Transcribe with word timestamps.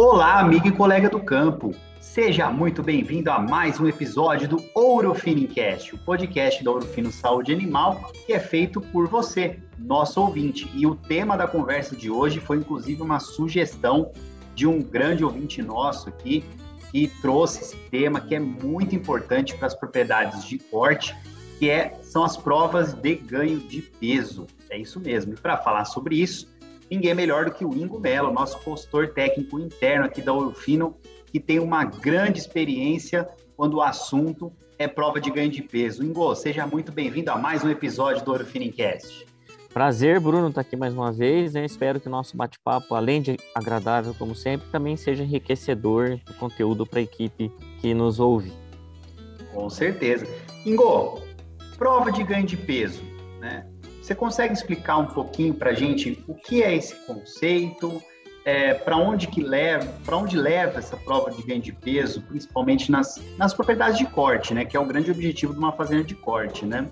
Olá, 0.00 0.38
amigo 0.38 0.68
e 0.68 0.70
colega 0.70 1.10
do 1.10 1.18
campo. 1.18 1.74
Seja 2.00 2.48
muito 2.52 2.84
bem-vindo 2.84 3.32
a 3.32 3.40
mais 3.40 3.80
um 3.80 3.88
episódio 3.88 4.48
do 4.48 4.64
Ouro 4.72 5.12
Finicast, 5.12 5.92
o 5.92 5.98
podcast 5.98 6.62
da 6.62 6.70
Ouro 6.70 6.86
Fino 6.86 7.10
Saúde 7.10 7.52
Animal, 7.52 8.12
que 8.24 8.32
é 8.32 8.38
feito 8.38 8.80
por 8.80 9.08
você, 9.08 9.58
nosso 9.76 10.20
ouvinte. 10.20 10.70
E 10.72 10.86
o 10.86 10.94
tema 10.94 11.36
da 11.36 11.48
conversa 11.48 11.96
de 11.96 12.08
hoje 12.08 12.38
foi 12.38 12.58
inclusive 12.58 13.02
uma 13.02 13.18
sugestão 13.18 14.12
de 14.54 14.68
um 14.68 14.80
grande 14.80 15.24
ouvinte 15.24 15.60
nosso 15.62 16.08
aqui, 16.08 16.44
que 16.92 17.08
trouxe 17.20 17.62
esse 17.62 17.76
tema 17.90 18.20
que 18.20 18.36
é 18.36 18.38
muito 18.38 18.94
importante 18.94 19.56
para 19.56 19.66
as 19.66 19.74
propriedades 19.74 20.44
de 20.44 20.60
corte, 20.60 21.12
que 21.58 21.68
é, 21.68 21.98
são 22.02 22.22
as 22.22 22.36
provas 22.36 22.92
de 22.92 23.16
ganho 23.16 23.58
de 23.58 23.82
peso. 23.82 24.46
É 24.70 24.78
isso 24.78 25.00
mesmo. 25.00 25.34
E 25.34 25.36
para 25.36 25.56
falar 25.56 25.86
sobre 25.86 26.22
isso, 26.22 26.56
ninguém 26.90 27.14
melhor 27.14 27.46
do 27.46 27.52
que 27.52 27.64
o 27.64 27.74
Ingo 27.74 27.98
Melo, 27.98 28.32
nosso 28.32 28.58
consultor 28.60 29.08
técnico 29.08 29.58
interno 29.58 30.06
aqui 30.06 30.22
da 30.22 30.32
Orofino, 30.32 30.96
que 31.26 31.38
tem 31.38 31.58
uma 31.58 31.84
grande 31.84 32.38
experiência 32.38 33.28
quando 33.56 33.74
o 33.74 33.82
assunto 33.82 34.52
é 34.78 34.86
prova 34.86 35.20
de 35.20 35.30
ganho 35.30 35.50
de 35.50 35.62
peso. 35.62 36.04
Ingo, 36.04 36.34
seja 36.34 36.66
muito 36.66 36.92
bem-vindo 36.92 37.30
a 37.30 37.36
mais 37.36 37.64
um 37.64 37.68
episódio 37.68 38.24
do 38.24 38.30
Orofinincast. 38.30 39.26
Prazer, 39.72 40.18
Bruno, 40.18 40.48
estar 40.48 40.62
tá 40.62 40.66
aqui 40.66 40.76
mais 40.76 40.94
uma 40.94 41.12
vez. 41.12 41.54
Eu 41.54 41.64
espero 41.64 42.00
que 42.00 42.08
o 42.08 42.10
nosso 42.10 42.36
bate-papo, 42.36 42.94
além 42.94 43.20
de 43.20 43.36
agradável, 43.54 44.14
como 44.14 44.34
sempre, 44.34 44.68
também 44.70 44.96
seja 44.96 45.22
enriquecedor 45.22 46.18
do 46.24 46.34
conteúdo 46.34 46.86
para 46.86 47.00
a 47.00 47.02
equipe 47.02 47.52
que 47.80 47.92
nos 47.92 48.18
ouve. 48.18 48.52
Com 49.52 49.68
certeza. 49.68 50.26
Ingo, 50.64 51.20
prova 51.76 52.10
de 52.10 52.22
ganho 52.22 52.46
de 52.46 52.56
peso, 52.56 53.02
né? 53.40 53.66
Você 54.08 54.14
consegue 54.14 54.54
explicar 54.54 54.96
um 54.96 55.04
pouquinho 55.04 55.52
para 55.52 55.68
a 55.68 55.74
gente 55.74 56.24
o 56.26 56.34
que 56.34 56.62
é 56.62 56.74
esse 56.74 56.94
conceito, 57.04 58.02
é, 58.42 58.72
para 58.72 58.96
onde 58.96 59.26
que 59.26 59.42
leva, 59.42 59.84
para 60.02 60.16
onde 60.16 60.34
leva 60.34 60.78
essa 60.78 60.96
prova 60.96 61.30
de 61.30 61.42
ganho 61.42 61.60
de 61.60 61.74
peso, 61.74 62.22
principalmente 62.22 62.90
nas, 62.90 63.22
nas 63.36 63.52
propriedades 63.52 63.98
de 63.98 64.06
corte, 64.06 64.54
né? 64.54 64.64
Que 64.64 64.78
é 64.78 64.80
o 64.80 64.86
grande 64.86 65.10
objetivo 65.10 65.52
de 65.52 65.58
uma 65.58 65.72
fazenda 65.72 66.04
de 66.04 66.14
corte, 66.14 66.64
né? 66.64 66.88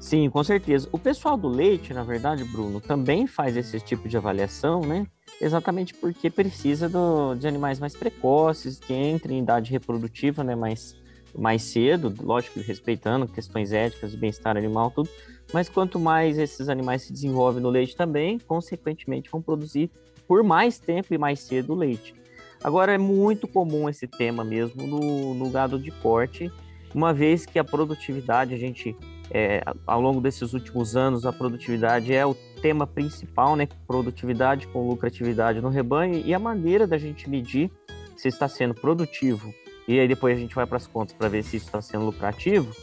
Sim, 0.00 0.28
com 0.30 0.42
certeza. 0.42 0.88
O 0.90 0.98
pessoal 0.98 1.36
do 1.36 1.46
leite, 1.46 1.94
na 1.94 2.02
verdade, 2.02 2.42
Bruno, 2.42 2.80
também 2.80 3.24
faz 3.28 3.56
esse 3.56 3.78
tipo 3.78 4.08
de 4.08 4.16
avaliação, 4.16 4.80
né? 4.80 5.06
Exatamente 5.40 5.94
porque 5.94 6.28
precisa 6.28 6.88
do, 6.88 7.36
de 7.36 7.46
animais 7.46 7.78
mais 7.78 7.94
precoces, 7.94 8.80
que 8.80 8.92
entrem 8.92 9.38
em 9.38 9.42
idade 9.42 9.70
reprodutiva, 9.70 10.42
né? 10.42 10.56
Mais, 10.56 10.96
mais 11.36 11.62
cedo, 11.62 12.12
lógico, 12.20 12.60
respeitando 12.60 13.26
questões 13.26 13.72
éticas 13.72 14.10
de 14.10 14.16
bem-estar 14.16 14.56
animal, 14.56 14.90
tudo. 14.90 15.08
Mas 15.52 15.68
quanto 15.68 15.98
mais 15.98 16.38
esses 16.38 16.68
animais 16.68 17.02
se 17.02 17.12
desenvolvem 17.12 17.62
no 17.62 17.70
leite 17.70 17.96
também, 17.96 18.38
consequentemente 18.38 19.30
vão 19.30 19.42
produzir 19.42 19.90
por 20.26 20.42
mais 20.42 20.78
tempo 20.78 21.12
e 21.12 21.18
mais 21.18 21.40
cedo 21.40 21.74
leite. 21.74 22.14
Agora 22.62 22.92
é 22.92 22.98
muito 22.98 23.48
comum 23.48 23.88
esse 23.88 24.06
tema 24.06 24.44
mesmo 24.44 24.86
no, 24.86 25.34
no 25.34 25.50
gado 25.50 25.78
de 25.78 25.90
corte, 25.90 26.50
uma 26.94 27.12
vez 27.12 27.44
que 27.44 27.58
a 27.58 27.64
produtividade, 27.64 28.54
a 28.54 28.58
gente, 28.58 28.96
é, 29.30 29.62
ao 29.86 30.00
longo 30.00 30.20
desses 30.20 30.52
últimos 30.52 30.94
anos, 30.94 31.26
a 31.26 31.32
produtividade 31.32 32.14
é 32.14 32.24
o 32.24 32.34
tema 32.60 32.86
principal, 32.86 33.56
né? 33.56 33.66
Produtividade 33.86 34.68
com 34.68 34.86
lucratividade 34.86 35.60
no 35.60 35.70
rebanho 35.70 36.22
e 36.24 36.32
a 36.32 36.38
maneira 36.38 36.86
da 36.86 36.98
gente 36.98 37.28
medir 37.28 37.70
se 38.16 38.28
está 38.28 38.46
sendo 38.46 38.74
produtivo 38.74 39.52
e 39.86 39.98
aí 39.98 40.06
depois 40.06 40.36
a 40.36 40.40
gente 40.40 40.54
vai 40.54 40.66
para 40.66 40.76
as 40.76 40.86
contas 40.86 41.14
para 41.14 41.28
ver 41.28 41.42
se 41.42 41.56
isso 41.56 41.66
está 41.66 41.80
sendo 41.80 42.04
lucrativo, 42.04 42.74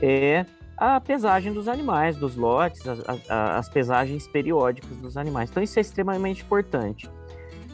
é 0.00 0.44
a 0.76 1.00
pesagem 1.00 1.52
dos 1.52 1.68
animais, 1.68 2.16
dos 2.16 2.34
lotes, 2.34 2.86
as, 2.86 3.00
as, 3.28 3.68
pesagens 3.68 4.26
periódicas 4.26 4.96
dos 4.96 5.16
animais. 5.16 5.50
Então 5.50 5.62
isso 5.62 5.78
é 5.78 5.82
extremamente 5.82 6.42
importante. 6.42 7.08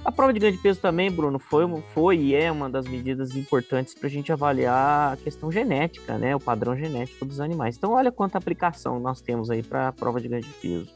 A 0.04 0.12
prova 0.12 0.32
de 0.32 0.38
ganho 0.38 0.52
de 0.52 0.58
peso 0.58 0.80
também, 0.80 1.10
Bruno, 1.10 1.38
foi, 1.38 1.64
foi 1.94 2.18
e 2.18 2.34
é 2.34 2.52
uma 2.52 2.68
das 2.68 2.86
medidas 2.86 3.34
importantes 3.34 3.94
para 3.94 4.06
a 4.06 4.10
gente 4.10 4.32
avaliar 4.32 5.14
a 5.14 5.16
questão 5.16 5.50
genética, 5.50 6.16
né, 6.16 6.36
o 6.36 6.40
padrão 6.40 6.76
genético 6.76 7.24
dos 7.24 7.40
animais. 7.40 7.76
Então 7.76 7.92
olha 7.92 8.12
quanta 8.12 8.38
aplicação 8.38 9.00
nós 9.00 9.20
temos 9.20 9.50
aí 9.50 9.62
para 9.62 9.88
a 9.88 9.92
prova 9.92 10.20
de 10.20 10.28
ganho 10.28 10.42
de 10.42 10.52
peso. 10.52 10.92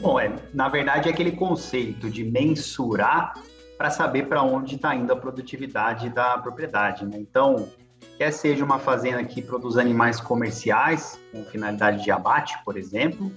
Bom, 0.00 0.18
é, 0.18 0.32
na 0.52 0.68
verdade 0.68 1.08
é 1.08 1.12
aquele 1.12 1.32
conceito 1.32 2.10
de 2.10 2.24
mensurar 2.24 3.34
para 3.76 3.90
saber 3.90 4.28
para 4.28 4.42
onde 4.42 4.76
está 4.76 4.94
indo 4.94 5.12
a 5.12 5.16
produtividade 5.16 6.08
da 6.08 6.38
propriedade, 6.38 7.04
né? 7.04 7.18
Então, 7.18 7.68
quer 8.16 8.30
seja 8.30 8.64
uma 8.64 8.78
fazenda 8.78 9.24
que 9.24 9.42
produz 9.42 9.76
animais 9.76 10.20
comerciais 10.20 11.18
com 11.32 11.44
finalidade 11.44 12.04
de 12.04 12.10
abate, 12.10 12.56
por 12.64 12.76
exemplo, 12.76 13.32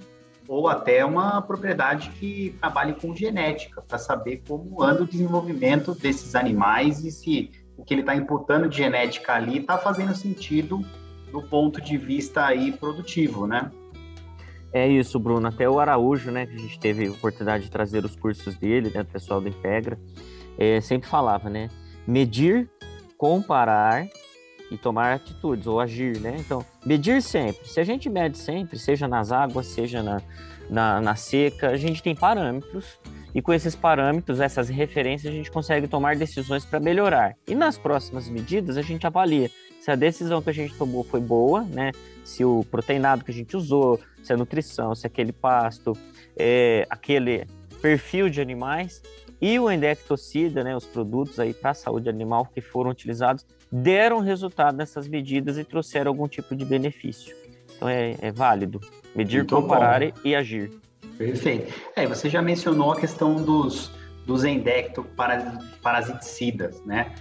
ou 0.46 0.68
até 0.68 1.04
uma 1.04 1.42
propriedade 1.42 2.10
que 2.10 2.56
trabalhe 2.60 2.94
com 2.94 3.14
genética 3.14 3.82
para 3.82 3.98
saber 3.98 4.42
como 4.48 4.82
anda 4.82 5.02
o 5.02 5.06
desenvolvimento 5.06 5.94
desses 5.94 6.34
animais 6.34 7.04
e 7.04 7.10
se 7.10 7.50
o 7.76 7.84
que 7.84 7.94
ele 7.94 8.00
está 8.00 8.14
imputando 8.14 8.68
de 8.68 8.78
genética 8.78 9.34
ali 9.34 9.58
está 9.58 9.76
fazendo 9.76 10.14
sentido 10.14 10.80
do 11.30 11.42
ponto 11.42 11.80
de 11.80 11.98
vista 11.98 12.46
aí 12.46 12.72
produtivo, 12.72 13.46
né? 13.46 13.70
É 14.72 14.86
isso, 14.86 15.18
Bruno. 15.18 15.48
Até 15.48 15.68
o 15.68 15.78
Araújo, 15.80 16.30
né, 16.30 16.46
que 16.46 16.54
a 16.54 16.58
gente 16.58 16.78
teve 16.78 17.06
a 17.06 17.10
oportunidade 17.10 17.64
de 17.64 17.70
trazer 17.70 18.04
os 18.04 18.14
cursos 18.14 18.54
dele, 18.56 18.90
né, 18.94 19.02
o 19.02 19.04
pessoal 19.04 19.40
do 19.40 19.48
Integra, 19.48 19.98
é, 20.58 20.80
sempre 20.80 21.08
falava, 21.08 21.48
né, 21.48 21.68
medir, 22.06 22.68
comparar 23.16 24.06
e 24.70 24.76
tomar 24.76 25.14
atitudes 25.14 25.66
ou 25.66 25.80
agir, 25.80 26.20
né? 26.20 26.36
Então, 26.38 26.64
medir 26.84 27.22
sempre. 27.22 27.66
Se 27.66 27.80
a 27.80 27.84
gente 27.84 28.08
mede 28.10 28.36
sempre, 28.36 28.78
seja 28.78 29.08
nas 29.08 29.32
águas, 29.32 29.66
seja 29.66 30.02
na, 30.02 30.20
na, 30.68 31.00
na, 31.00 31.16
seca, 31.16 31.70
a 31.70 31.76
gente 31.76 32.02
tem 32.02 32.14
parâmetros 32.14 32.98
e 33.34 33.40
com 33.40 33.52
esses 33.52 33.74
parâmetros, 33.74 34.40
essas 34.40 34.68
referências, 34.68 35.32
a 35.32 35.36
gente 35.36 35.50
consegue 35.50 35.88
tomar 35.88 36.16
decisões 36.16 36.64
para 36.64 36.80
melhorar. 36.80 37.34
E 37.46 37.54
nas 37.54 37.78
próximas 37.78 38.28
medidas, 38.28 38.76
a 38.76 38.82
gente 38.82 39.06
avalia 39.06 39.50
se 39.80 39.90
a 39.90 39.94
decisão 39.94 40.42
que 40.42 40.50
a 40.50 40.54
gente 40.54 40.74
tomou 40.74 41.04
foi 41.04 41.20
boa, 41.20 41.62
né? 41.62 41.92
Se 42.28 42.44
o 42.44 42.62
proteinado 42.70 43.24
que 43.24 43.30
a 43.30 43.34
gente 43.34 43.56
usou, 43.56 43.98
se 44.22 44.34
a 44.34 44.36
nutrição, 44.36 44.94
se 44.94 45.06
aquele 45.06 45.32
pasto, 45.32 45.96
é, 46.36 46.86
aquele 46.90 47.46
perfil 47.80 48.28
de 48.28 48.38
animais 48.38 49.02
e 49.40 49.58
o 49.58 49.70
endectocida, 49.70 50.62
né, 50.62 50.76
os 50.76 50.84
produtos 50.84 51.40
aí 51.40 51.54
para 51.54 51.70
a 51.70 51.74
saúde 51.74 52.10
animal 52.10 52.44
que 52.44 52.60
foram 52.60 52.90
utilizados, 52.90 53.46
deram 53.72 54.20
resultado 54.20 54.76
nessas 54.76 55.08
medidas 55.08 55.56
e 55.56 55.64
trouxeram 55.64 56.10
algum 56.10 56.28
tipo 56.28 56.54
de 56.54 56.66
benefício. 56.66 57.34
Então 57.74 57.88
é, 57.88 58.14
é 58.20 58.30
válido 58.30 58.78
medir, 59.16 59.38
Muito 59.38 59.54
comparar 59.54 60.00
bom. 60.00 60.12
e 60.22 60.36
agir. 60.36 60.70
Perfeito. 61.16 61.72
É, 61.96 62.06
você 62.06 62.28
já 62.28 62.42
mencionou 62.42 62.92
a 62.92 63.00
questão 63.00 63.36
dos, 63.36 63.90
dos 64.26 64.44
endectoparasiticidas, 64.44 66.84
né? 66.84 67.14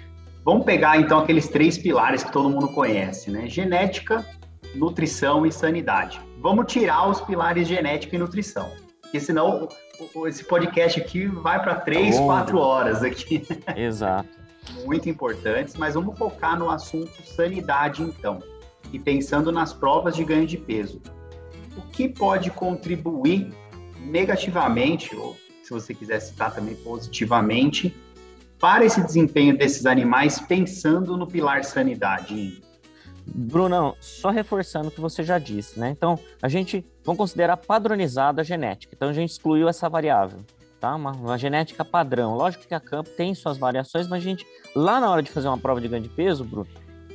Vamos 0.44 0.66
pegar 0.66 1.00
então 1.00 1.19
aqueles 1.19 1.47
três 1.47 1.78
pilares 1.78 2.25
que 2.25 2.31
todo 2.34 2.50
mundo 2.50 2.68
conhece, 2.68 3.31
né? 3.31 3.47
Genética, 3.47 4.25
nutrição 4.75 5.45
e 5.45 5.51
sanidade. 5.51 6.22
Vamos 6.39 6.72
tirar 6.72 7.09
os 7.09 7.22
pilares 7.22 7.67
genética 7.67 8.16
e 8.16 8.19
nutrição, 8.19 8.72
porque 9.01 9.19
senão 9.19 9.67
esse 10.28 10.44
podcast 10.44 11.00
aqui 11.00 11.25
vai 11.25 11.61
para 11.61 11.75
três, 11.75 12.19
quatro 12.19 12.59
horas 12.59 13.03
aqui. 13.03 13.45
Exato 13.75 14.47
muito 14.85 15.09
importantes, 15.09 15.75
mas 15.75 15.94
vamos 15.94 16.17
focar 16.17 16.57
no 16.57 16.69
assunto 16.69 17.22
sanidade 17.23 18.01
então. 18.01 18.39
E 18.91 19.00
pensando 19.00 19.51
nas 19.51 19.73
provas 19.73 20.16
de 20.16 20.23
ganho 20.23 20.47
de 20.47 20.57
peso. 20.57 21.01
O 21.77 21.81
que 21.81 22.07
pode 22.07 22.50
contribuir 22.51 23.51
negativamente, 24.00 25.16
ou 25.16 25.35
se 25.61 25.72
você 25.72 25.94
quiser 25.94 26.19
citar 26.19 26.53
também 26.53 26.75
positivamente, 26.75 27.95
para 28.59 28.85
esse 28.85 29.01
desempenho 29.03 29.57
desses 29.57 29.85
animais, 29.85 30.39
pensando 30.39 31.17
no 31.17 31.27
pilar 31.27 31.63
sanidade? 31.63 32.61
Brunão, 33.38 33.96
só 34.00 34.30
reforçando 34.30 34.88
o 34.88 34.92
que 34.92 35.00
você 35.00 35.24
já 35.24 35.38
disse, 35.38 35.80
né? 35.80 35.92
Então, 35.92 36.20
a 36.42 36.50
gente 36.50 36.84
vamos 37.06 37.20
considerar 37.20 37.56
padronizada 37.58 38.42
a 38.42 38.44
genética. 38.44 38.94
Então, 38.95 39.10
a 39.10 39.13
gente 39.13 39.30
excluiu 39.30 39.69
essa 39.69 39.88
variável 39.88 40.39
tá? 40.80 40.95
Uma, 40.95 41.12
uma, 41.12 41.38
genética 41.38 41.84
padrão. 41.84 42.36
Lógico 42.36 42.68
que 42.68 42.74
a 42.74 42.80
campo 42.80 43.10
tem 43.10 43.34
suas 43.34 43.57
variações, 43.57 44.07
mas 44.07 44.22
a 44.22 44.24
gente, 44.24 44.45
lá 44.75 45.00
na 45.00 45.10
hora 45.10 45.24
de 45.24 45.31
fazer 45.31 45.48
uma 45.48 45.57
prova 45.57 45.81
de 45.81 45.88
ganho 45.88 46.04
de 46.04 46.10
peso, 46.10 46.44
Bruno, 46.44 46.68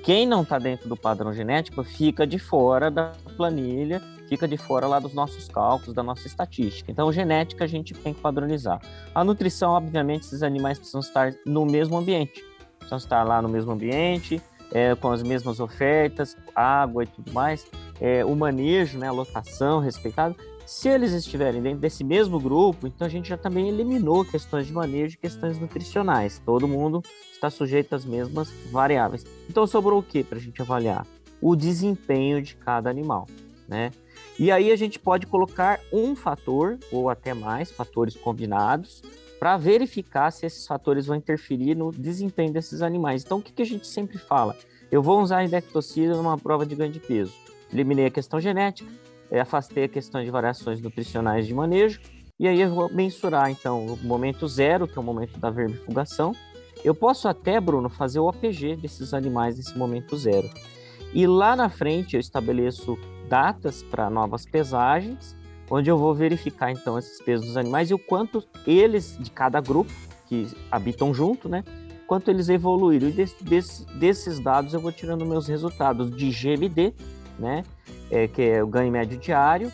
quem 0.02 0.26
não 0.26 0.42
está 0.42 0.58
dentro 0.58 0.88
do 0.88 0.96
padrão 0.96 1.32
genético 1.32 1.82
fica 1.84 2.26
de 2.26 2.38
fora 2.38 2.90
da 2.90 3.12
planilha, 3.36 4.02
fica 4.28 4.48
de 4.48 4.56
fora 4.56 4.86
lá 4.86 4.98
dos 4.98 5.14
nossos 5.14 5.46
cálculos, 5.48 5.94
da 5.94 6.02
nossa 6.02 6.26
estatística. 6.26 6.90
Então, 6.90 7.12
genética 7.12 7.64
a 7.64 7.68
gente 7.68 7.94
tem 7.94 8.12
que 8.12 8.20
padronizar. 8.20 8.80
A 9.14 9.22
nutrição, 9.22 9.72
obviamente, 9.72 10.24
esses 10.24 10.42
animais 10.42 10.78
precisam 10.78 11.00
estar 11.00 11.32
no 11.46 11.64
mesmo 11.64 11.96
ambiente. 11.96 12.44
Precisam 12.78 12.98
estar 12.98 13.22
lá 13.22 13.40
no 13.40 13.48
mesmo 13.48 13.70
ambiente, 13.70 14.42
é, 14.72 14.94
com 14.94 15.10
as 15.10 15.22
mesmas 15.22 15.60
ofertas, 15.60 16.36
água 16.54 17.04
e 17.04 17.06
tudo 17.06 17.32
mais. 17.32 17.66
É, 18.00 18.24
o 18.24 18.34
manejo, 18.34 18.98
né, 18.98 19.08
a 19.08 19.12
lotação 19.12 19.80
respeitada. 19.80 20.34
Se 20.66 20.88
eles 20.88 21.12
estiverem 21.12 21.60
dentro 21.60 21.80
desse 21.80 22.02
mesmo 22.02 22.40
grupo, 22.40 22.86
então 22.86 23.06
a 23.06 23.10
gente 23.10 23.28
já 23.28 23.36
também 23.36 23.68
eliminou 23.68 24.24
questões 24.24 24.66
de 24.66 24.72
manejo 24.72 25.14
e 25.14 25.18
questões 25.18 25.58
nutricionais. 25.58 26.40
Todo 26.44 26.66
mundo 26.66 27.02
está 27.32 27.50
sujeito 27.50 27.94
às 27.94 28.04
mesmas 28.04 28.50
variáveis. 28.70 29.24
Então 29.48 29.66
sobrou 29.66 29.98
o 29.98 30.02
que 30.02 30.24
para 30.24 30.38
a 30.38 30.40
gente 30.40 30.62
avaliar? 30.62 31.06
O 31.40 31.54
desempenho 31.54 32.40
de 32.40 32.54
cada 32.54 32.88
animal, 32.88 33.26
né? 33.68 33.90
E 34.38 34.50
aí 34.50 34.72
a 34.72 34.76
gente 34.76 34.98
pode 34.98 35.26
colocar 35.26 35.78
um 35.92 36.16
fator 36.16 36.78
ou 36.90 37.10
até 37.10 37.34
mais 37.34 37.70
fatores 37.70 38.16
combinados 38.16 39.02
para 39.42 39.56
verificar 39.56 40.30
se 40.30 40.46
esses 40.46 40.64
fatores 40.68 41.06
vão 41.06 41.16
interferir 41.16 41.74
no 41.74 41.90
desempenho 41.90 42.52
desses 42.52 42.80
animais. 42.80 43.24
Então, 43.24 43.38
o 43.38 43.42
que, 43.42 43.52
que 43.52 43.62
a 43.62 43.66
gente 43.66 43.88
sempre 43.88 44.16
fala? 44.16 44.56
Eu 44.88 45.02
vou 45.02 45.20
usar 45.20 45.42
indectocida 45.42 46.14
numa 46.14 46.38
prova 46.38 46.64
de 46.64 46.76
ganho 46.76 46.92
de 46.92 47.00
peso. 47.00 47.34
Eliminei 47.72 48.06
a 48.06 48.10
questão 48.10 48.40
genética, 48.40 48.88
é, 49.32 49.40
afastei 49.40 49.82
a 49.82 49.88
questão 49.88 50.22
de 50.22 50.30
variações 50.30 50.80
nutricionais 50.80 51.44
de 51.44 51.52
manejo, 51.52 52.00
e 52.38 52.46
aí 52.46 52.60
eu 52.60 52.72
vou 52.72 52.94
mensurar, 52.94 53.50
então, 53.50 53.84
o 53.84 53.96
momento 54.06 54.46
zero, 54.46 54.86
que 54.86 54.96
é 54.96 55.00
o 55.00 55.04
momento 55.04 55.36
da 55.40 55.50
vermifugação. 55.50 56.32
Eu 56.84 56.94
posso 56.94 57.26
até, 57.26 57.60
Bruno, 57.60 57.88
fazer 57.88 58.20
o 58.20 58.28
APG 58.28 58.76
desses 58.76 59.12
animais 59.12 59.56
nesse 59.56 59.76
momento 59.76 60.16
zero. 60.16 60.48
E 61.12 61.26
lá 61.26 61.56
na 61.56 61.68
frente 61.68 62.14
eu 62.14 62.20
estabeleço 62.20 62.96
datas 63.28 63.82
para 63.82 64.08
novas 64.08 64.46
pesagens, 64.46 65.34
onde 65.72 65.90
eu 65.90 65.96
vou 65.96 66.14
verificar 66.14 66.70
então 66.70 66.98
esses 66.98 67.18
pesos 67.22 67.46
dos 67.46 67.56
animais 67.56 67.90
e 67.90 67.94
o 67.94 67.98
quanto 67.98 68.44
eles, 68.66 69.16
de 69.18 69.30
cada 69.30 69.58
grupo 69.58 69.90
que 70.26 70.46
habitam 70.70 71.14
junto, 71.14 71.48
né? 71.48 71.64
Quanto 72.06 72.30
eles 72.30 72.50
evoluíram. 72.50 73.08
E 73.08 73.12
desse, 73.12 73.42
desse, 73.42 73.86
desses 73.94 74.38
dados 74.38 74.74
eu 74.74 74.80
vou 74.80 74.92
tirando 74.92 75.24
meus 75.24 75.48
resultados 75.48 76.14
de 76.14 76.28
GMD, 76.28 76.92
né? 77.38 77.64
É, 78.10 78.28
que 78.28 78.42
é 78.42 78.62
o 78.62 78.66
ganho 78.66 78.92
médio 78.92 79.16
diário. 79.16 79.72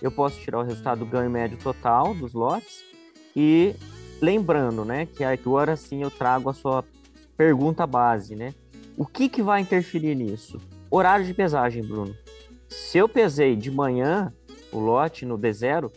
Eu 0.00 0.10
posso 0.10 0.40
tirar 0.40 0.60
o 0.60 0.62
resultado 0.62 1.00
do 1.00 1.06
ganho 1.06 1.30
médio 1.30 1.58
total 1.58 2.14
dos 2.14 2.32
lotes. 2.32 2.82
E 3.36 3.74
lembrando, 4.22 4.82
né, 4.82 5.04
que 5.04 5.22
agora 5.22 5.76
sim 5.76 6.02
eu 6.02 6.10
trago 6.10 6.48
a 6.48 6.54
sua 6.54 6.82
pergunta 7.36 7.86
base, 7.86 8.34
né? 8.34 8.54
O 8.96 9.04
que, 9.04 9.28
que 9.28 9.42
vai 9.42 9.60
interferir 9.60 10.14
nisso? 10.14 10.58
Horário 10.90 11.26
de 11.26 11.34
pesagem, 11.34 11.82
Bruno. 11.82 12.16
Se 12.66 12.96
eu 12.96 13.06
pesei 13.08 13.54
de 13.56 13.70
manhã 13.70 14.32
o 14.74 14.80
lote 14.80 15.24
no 15.24 15.38
D0, 15.38 15.90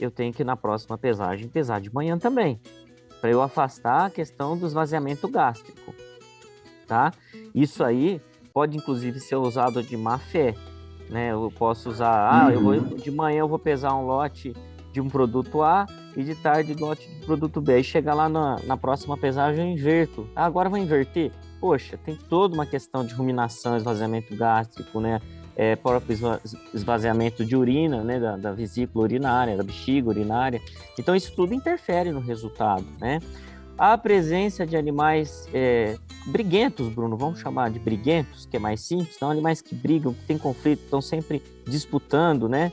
eu 0.00 0.10
tenho 0.10 0.32
que 0.32 0.42
na 0.42 0.56
próxima 0.56 0.96
pesagem 0.98 1.46
pesar 1.46 1.80
de 1.80 1.92
manhã 1.92 2.18
também, 2.18 2.58
para 3.20 3.30
eu 3.30 3.42
afastar 3.42 4.06
a 4.06 4.10
questão 4.10 4.56
do 4.56 4.66
esvaziamento 4.66 5.28
gástrico, 5.28 5.94
tá? 6.86 7.12
Isso 7.54 7.84
aí 7.84 8.20
pode 8.52 8.76
inclusive 8.76 9.20
ser 9.20 9.36
usado 9.36 9.82
de 9.82 9.96
má 9.96 10.18
fé, 10.18 10.54
né? 11.10 11.32
Eu 11.32 11.52
posso 11.56 11.90
usar, 11.90 12.46
ah, 12.46 12.52
eu 12.52 12.60
vou, 12.60 12.72
uhum. 12.72 12.96
de 12.96 13.10
manhã 13.10 13.40
eu 13.40 13.48
vou 13.48 13.58
pesar 13.58 13.94
um 13.94 14.06
lote 14.06 14.54
de 14.90 15.00
um 15.00 15.08
produto 15.08 15.60
A 15.60 15.86
e 16.16 16.22
de 16.22 16.34
tarde 16.36 16.72
lote 16.74 17.08
de 17.08 17.26
produto 17.26 17.60
B. 17.60 17.74
Aí 17.74 17.84
chega 17.84 18.14
lá 18.14 18.28
na, 18.28 18.60
na 18.64 18.76
próxima 18.76 19.18
pesagem 19.18 19.66
eu 19.66 19.72
inverto. 19.72 20.28
Ah, 20.34 20.44
agora 20.44 20.68
eu 20.68 20.70
vou 20.70 20.78
inverter? 20.78 21.32
Poxa, 21.60 21.98
tem 21.98 22.16
toda 22.16 22.54
uma 22.54 22.64
questão 22.64 23.04
de 23.04 23.12
ruminação, 23.12 23.76
esvaziamento 23.76 24.34
gástrico, 24.36 25.00
né? 25.00 25.20
É, 25.56 25.76
próprio 25.76 26.16
esvaziamento 26.72 27.44
de 27.44 27.56
urina, 27.56 28.02
né, 28.02 28.18
da, 28.18 28.36
da, 28.36 28.52
vesícula 28.52 29.04
urinária, 29.04 29.56
da 29.56 29.62
bexiga 29.62 30.08
urinária. 30.08 30.60
Então, 30.98 31.14
isso 31.14 31.34
tudo 31.34 31.54
interfere 31.54 32.10
no 32.10 32.20
resultado, 32.20 32.84
né? 33.00 33.20
A 33.76 33.98
presença 33.98 34.64
de 34.64 34.76
animais 34.76 35.48
é, 35.52 35.96
briguentos, 36.26 36.88
Bruno, 36.88 37.16
vamos 37.16 37.40
chamar 37.40 37.70
de 37.70 37.80
briguentos, 37.80 38.46
que 38.46 38.56
é 38.56 38.60
mais 38.60 38.80
simples, 38.80 39.16
são 39.16 39.30
animais 39.30 39.60
que 39.60 39.74
brigam, 39.74 40.14
que 40.14 40.24
têm 40.26 40.38
conflito, 40.38 40.84
estão 40.84 41.00
sempre 41.00 41.42
disputando, 41.66 42.48
né? 42.48 42.72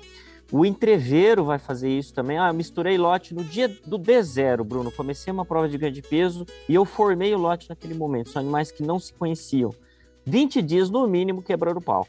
O 0.52 0.66
entreveiro 0.66 1.46
vai 1.46 1.58
fazer 1.58 1.90
isso 1.90 2.14
também. 2.14 2.38
Ah, 2.38 2.52
misturei 2.52 2.98
lote 2.98 3.34
no 3.34 3.42
dia 3.42 3.70
do 3.70 3.98
D0, 3.98 4.66
Bruno. 4.66 4.92
Comecei 4.92 5.32
uma 5.32 5.46
prova 5.46 5.70
de 5.70 5.78
ganho 5.78 5.94
de 5.94 6.02
peso 6.02 6.46
e 6.68 6.76
eu 6.76 6.84
formei 6.84 7.34
o 7.34 7.38
lote 7.38 7.70
naquele 7.70 7.94
momento. 7.94 8.30
São 8.30 8.42
animais 8.42 8.70
que 8.70 8.84
não 8.84 9.00
se 9.00 9.14
conheciam. 9.14 9.74
20 10.26 10.62
dias 10.62 10.90
no 10.90 11.08
mínimo 11.08 11.42
quebrando 11.42 11.78
o 11.78 11.82
pau. 11.82 12.06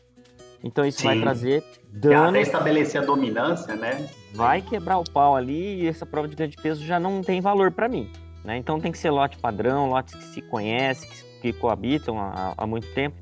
Então 0.63 0.85
isso 0.85 1.01
Sim. 1.01 1.07
vai 1.07 1.21
trazer 1.21 1.65
dano. 1.93 2.31
Até 2.31 2.41
estabelecer 2.41 3.03
a 3.03 3.05
dominância, 3.05 3.75
né? 3.75 4.09
Vai 4.33 4.63
quebrar 4.63 4.99
o 4.99 5.05
pau 5.05 5.37
ali 5.37 5.83
e 5.83 5.87
essa 5.87 6.07
prova 6.07 6.29
de 6.29 6.37
grande 6.37 6.57
peso 6.57 6.85
já 6.85 7.01
não 7.01 7.21
tem 7.21 7.41
valor 7.41 7.71
para 7.71 7.89
mim. 7.89 8.11
Né? 8.45 8.57
Então 8.57 8.81
tem 8.81 8.91
que 8.91 8.99
ser 8.99 9.11
lote 9.11 9.39
padrão, 9.39 9.89
lotes 9.91 10.15
que 10.15 10.25
se 10.25 10.43
conhecem, 10.43 11.09
que, 11.41 11.53
coabitam 11.53 12.19
há, 12.19 12.55
há, 12.57 12.67
muito 12.67 12.87
tempo. 12.95 13.17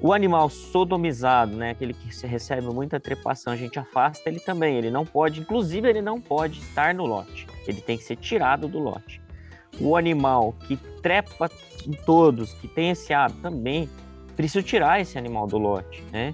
O 0.00 0.12
animal 0.12 0.48
sodomizado, 0.48 1.56
né, 1.56 1.70
aquele 1.70 1.92
que 1.92 2.08
recebe 2.26 2.66
muita 2.68 3.00
trepação, 3.00 3.52
a 3.52 3.56
gente 3.56 3.78
afasta 3.78 4.28
ele 4.28 4.38
também. 4.38 4.76
Ele 4.76 4.90
não 4.90 5.04
pode, 5.04 5.40
inclusive, 5.40 5.88
ele 5.88 6.00
não 6.00 6.20
pode 6.20 6.60
estar 6.60 6.94
no 6.94 7.04
lote. 7.04 7.46
Ele 7.66 7.80
tem 7.80 7.96
que 7.96 8.04
ser 8.04 8.16
tirado 8.16 8.68
do 8.68 8.78
lote. 8.78 9.20
O 9.80 9.96
animal 9.96 10.54
que 10.66 10.76
trepa 11.02 11.50
em 11.86 11.92
todos, 12.04 12.54
que 12.54 12.68
tem 12.68 12.90
esse 12.90 13.12
hábito, 13.12 13.40
também 13.40 13.88
preciso 14.36 14.64
tirar 14.64 15.00
esse 15.00 15.18
animal 15.18 15.48
do 15.48 15.58
lote, 15.58 16.04
né? 16.12 16.32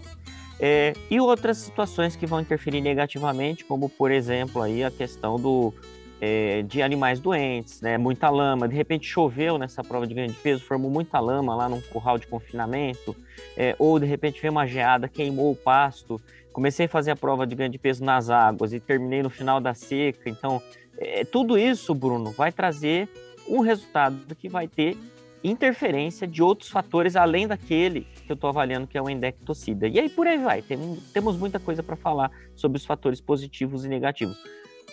É, 0.61 0.93
e 1.11 1.21
outras 1.21 1.59
situações 1.59 2.15
que 2.17 2.27
vão 2.27 2.41
interferir 2.41 2.81
negativamente, 2.81 3.65
como 3.65 3.89
por 3.89 4.11
exemplo 4.11 4.63
aí 4.63 4.85
a 4.85 4.91
questão 4.91 5.37
do, 5.37 5.75
é, 6.21 6.63
de 6.63 6.81
animais 6.81 7.21
doentes, 7.21 7.81
né? 7.81 7.99
Muita 7.99 8.31
lama, 8.31 8.69
de 8.69 8.75
repente 8.75 9.07
choveu 9.07 9.59
nessa 9.59 9.83
prova 9.83 10.07
de 10.07 10.15
ganho 10.15 10.29
de 10.29 10.35
peso, 10.35 10.65
formou 10.65 10.91
muita 10.91 11.19
lama 11.19 11.55
lá 11.55 11.69
num 11.69 11.81
curral 11.81 12.19
de 12.19 12.27
confinamento, 12.27 13.15
é, 13.57 13.75
ou 13.79 13.99
de 13.99 14.07
repente 14.07 14.41
veio 14.41 14.53
uma 14.53 14.67
geada, 14.67 15.09
queimou 15.09 15.51
o 15.51 15.57
pasto. 15.57 16.21
Comecei 16.53 16.87
a 16.87 16.89
fazer 16.89 17.11
a 17.11 17.17
prova 17.17 17.45
de 17.47 17.55
ganho 17.57 17.71
de 17.71 17.79
peso 17.79 18.05
nas 18.05 18.31
águas 18.31 18.73
e 18.73 18.79
terminei 18.79 19.25
no 19.25 19.29
final 19.29 19.61
da 19.61 19.75
seca. 19.75 20.31
Então, 20.31 20.63
é, 20.97 21.25
tudo 21.25 21.59
isso, 21.59 21.93
Bruno, 21.93 22.31
vai 22.31 22.53
trazer 22.53 23.09
um 23.49 23.59
resultado 23.61 24.35
que 24.37 24.49
vai 24.49 24.69
ter 24.69 24.97
interferência 25.43 26.27
de 26.27 26.43
outros 26.43 26.71
fatores 26.71 27.17
além 27.17 27.47
daquele 27.47 28.07
que 28.25 28.33
eu 28.33 28.35
estou 28.35 28.49
avaliando 28.49 28.87
que 28.87 28.97
é 28.97 29.03
o 29.03 29.09
endectocida. 29.09 29.87
E 29.87 29.99
aí 29.99 30.09
por 30.09 30.27
aí 30.27 30.39
vai, 30.39 30.63
tem, 30.63 30.79
temos 31.13 31.37
muita 31.37 31.59
coisa 31.59 31.83
para 31.83 31.97
falar 31.97 32.31
sobre 32.55 32.79
os 32.79 32.85
fatores 32.85 33.21
positivos 33.21 33.85
e 33.85 33.89
negativos. 33.89 34.37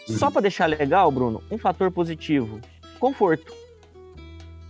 Uhum. 0.08 0.18
Só 0.18 0.30
para 0.30 0.42
deixar 0.42 0.66
legal, 0.68 1.12
Bruno, 1.12 1.42
um 1.50 1.58
fator 1.58 1.92
positivo, 1.92 2.60
conforto. 3.00 3.54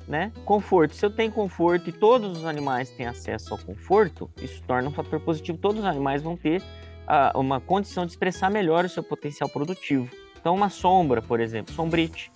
Né? 0.08 0.32
Conforto. 0.44 0.94
Se 0.96 1.06
eu 1.06 1.10
tenho 1.10 1.32
conforto 1.32 1.90
e 1.90 1.94
todos 1.94 2.40
os 2.40 2.46
animais 2.46 2.90
têm 2.90 3.06
acesso 3.06 3.54
ao 3.54 3.60
conforto, 3.60 4.30
isso 4.42 4.62
torna 4.68 4.90
um 4.90 4.92
fator 4.92 5.20
positivo. 5.22 5.58
Todos 5.58 5.80
os 5.80 5.86
animais 5.86 6.22
vão 6.22 6.36
ter 6.36 6.62
uh, 6.62 7.40
uma 7.40 7.62
condição 7.62 8.06
de 8.06 8.12
expressar 8.12 8.50
melhor 8.50 8.84
o 8.84 8.90
seu 8.90 9.04
potencial 9.04 9.48
produtivo. 9.48 10.10
Então, 10.38 10.54
uma 10.56 10.70
sombra, 10.70 11.22
por 11.22 11.40
exemplo, 11.40 11.74
sombrite, 11.74 12.32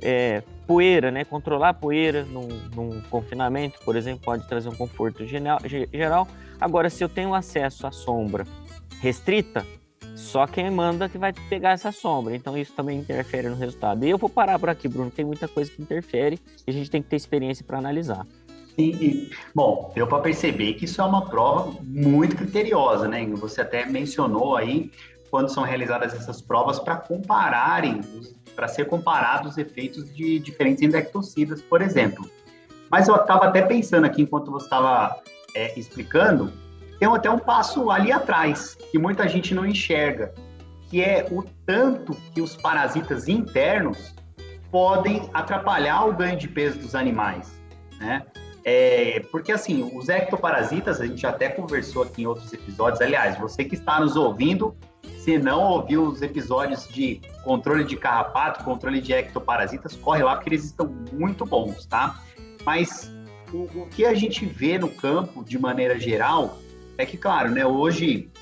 é, 0.00 0.42
poeira, 0.72 1.10
né? 1.10 1.24
Controlar 1.24 1.70
a 1.70 1.74
poeira 1.74 2.24
num, 2.24 2.48
num, 2.74 3.00
confinamento, 3.10 3.78
por 3.84 3.94
exemplo, 3.94 4.22
pode 4.24 4.48
trazer 4.48 4.70
um 4.70 4.74
conforto 4.74 5.24
geral. 5.26 6.26
Agora, 6.58 6.88
se 6.88 7.04
eu 7.04 7.08
tenho 7.08 7.34
acesso 7.34 7.86
à 7.86 7.92
sombra 7.92 8.46
restrita, 9.00 9.66
só 10.16 10.46
quem 10.46 10.70
manda 10.70 11.08
que 11.08 11.18
vai 11.18 11.32
pegar 11.32 11.72
essa 11.72 11.92
sombra. 11.92 12.34
Então, 12.34 12.56
isso 12.56 12.72
também 12.72 12.98
interfere 12.98 13.48
no 13.48 13.56
resultado. 13.56 14.04
E 14.04 14.10
eu 14.10 14.16
vou 14.16 14.30
parar 14.30 14.58
por 14.58 14.70
aqui, 14.70 14.88
Bruno. 14.88 15.10
Tem 15.10 15.24
muita 15.24 15.46
coisa 15.46 15.70
que 15.70 15.82
interfere 15.82 16.38
e 16.66 16.70
a 16.70 16.72
gente 16.72 16.90
tem 16.90 17.02
que 17.02 17.08
ter 17.08 17.16
experiência 17.16 17.64
para 17.66 17.76
analisar. 17.76 18.26
Sim, 18.74 18.96
e, 19.00 19.30
bom, 19.54 19.92
deu 19.94 20.06
para 20.06 20.20
perceber 20.20 20.74
que 20.74 20.86
isso 20.86 21.02
é 21.02 21.04
uma 21.04 21.26
prova 21.26 21.74
muito 21.82 22.34
criteriosa, 22.36 23.06
né? 23.06 23.26
Você 23.26 23.60
até 23.60 23.84
mencionou 23.84 24.56
aí 24.56 24.90
quando 25.30 25.52
são 25.52 25.62
realizadas 25.62 26.14
essas 26.14 26.40
provas 26.40 26.78
para 26.78 26.96
compararem 26.96 28.00
os 28.00 28.34
para 28.54 28.68
ser 28.68 28.86
comparado 28.86 29.48
os 29.48 29.58
efeitos 29.58 30.12
de 30.14 30.38
diferentes 30.38 30.82
endectocidas, 30.82 31.62
por 31.62 31.82
exemplo. 31.82 32.28
Mas 32.90 33.08
eu 33.08 33.16
estava 33.16 33.46
até 33.46 33.62
pensando 33.62 34.04
aqui, 34.04 34.22
enquanto 34.22 34.50
você 34.50 34.66
estava 34.66 35.18
é, 35.54 35.78
explicando, 35.78 36.52
tem 36.98 37.08
até 37.08 37.30
um 37.30 37.38
passo 37.38 37.90
ali 37.90 38.12
atrás, 38.12 38.76
que 38.90 38.98
muita 38.98 39.26
gente 39.28 39.54
não 39.54 39.66
enxerga, 39.66 40.32
que 40.88 41.02
é 41.02 41.26
o 41.30 41.42
tanto 41.66 42.14
que 42.34 42.40
os 42.40 42.54
parasitas 42.54 43.28
internos 43.28 44.14
podem 44.70 45.28
atrapalhar 45.32 46.04
o 46.04 46.12
ganho 46.12 46.36
de 46.36 46.48
peso 46.48 46.78
dos 46.78 46.94
animais, 46.94 47.52
né? 47.98 48.24
É, 48.64 49.20
porque 49.32 49.50
assim, 49.50 49.90
os 49.94 50.08
ectoparasitas, 50.08 51.00
a 51.00 51.06
gente 51.06 51.26
até 51.26 51.48
conversou 51.48 52.04
aqui 52.04 52.22
em 52.22 52.26
outros 52.26 52.52
episódios, 52.52 53.00
aliás, 53.00 53.36
você 53.38 53.64
que 53.64 53.74
está 53.74 53.98
nos 53.98 54.14
ouvindo, 54.14 54.76
se 55.22 55.38
não 55.38 55.62
ouviu 55.62 56.02
os 56.02 56.20
episódios 56.20 56.88
de 56.88 57.20
controle 57.44 57.84
de 57.84 57.96
carrapato, 57.96 58.64
controle 58.64 59.00
de 59.00 59.12
ectoparasitas, 59.12 59.94
corre 59.94 60.24
lá 60.24 60.34
porque 60.34 60.50
eles 60.50 60.64
estão 60.64 60.92
muito 61.12 61.46
bons, 61.46 61.86
tá? 61.86 62.20
Mas 62.66 63.08
o, 63.52 63.82
o 63.82 63.86
que 63.86 64.04
a 64.04 64.14
gente 64.14 64.44
vê 64.44 64.78
no 64.78 64.88
campo, 64.88 65.44
de 65.44 65.56
maneira 65.60 65.96
geral, 65.96 66.58
é 66.98 67.06
que, 67.06 67.16
claro, 67.16 67.52
né, 67.52 67.64
hoje 67.64 68.32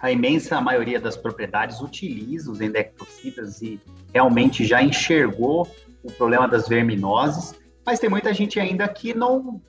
a 0.00 0.12
imensa 0.12 0.60
maioria 0.60 1.00
das 1.00 1.16
propriedades 1.16 1.80
utiliza 1.80 2.52
os 2.52 2.60
endectocidas 2.60 3.62
e 3.62 3.80
realmente 4.12 4.66
já 4.66 4.82
enxergou 4.82 5.66
o 6.02 6.12
problema 6.12 6.46
das 6.46 6.68
verminoses, 6.68 7.58
mas 7.86 7.98
tem 7.98 8.10
muita 8.10 8.34
gente 8.34 8.60
ainda 8.60 8.86
que 8.86 9.14
não, 9.14 9.62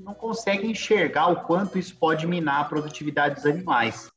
não 0.00 0.14
consegue 0.14 0.66
enxergar 0.66 1.26
o 1.26 1.42
quanto 1.42 1.78
isso 1.78 1.94
pode 1.98 2.26
minar 2.26 2.62
a 2.62 2.64
produtividade 2.64 3.34
dos 3.34 3.44
animais. 3.44 4.13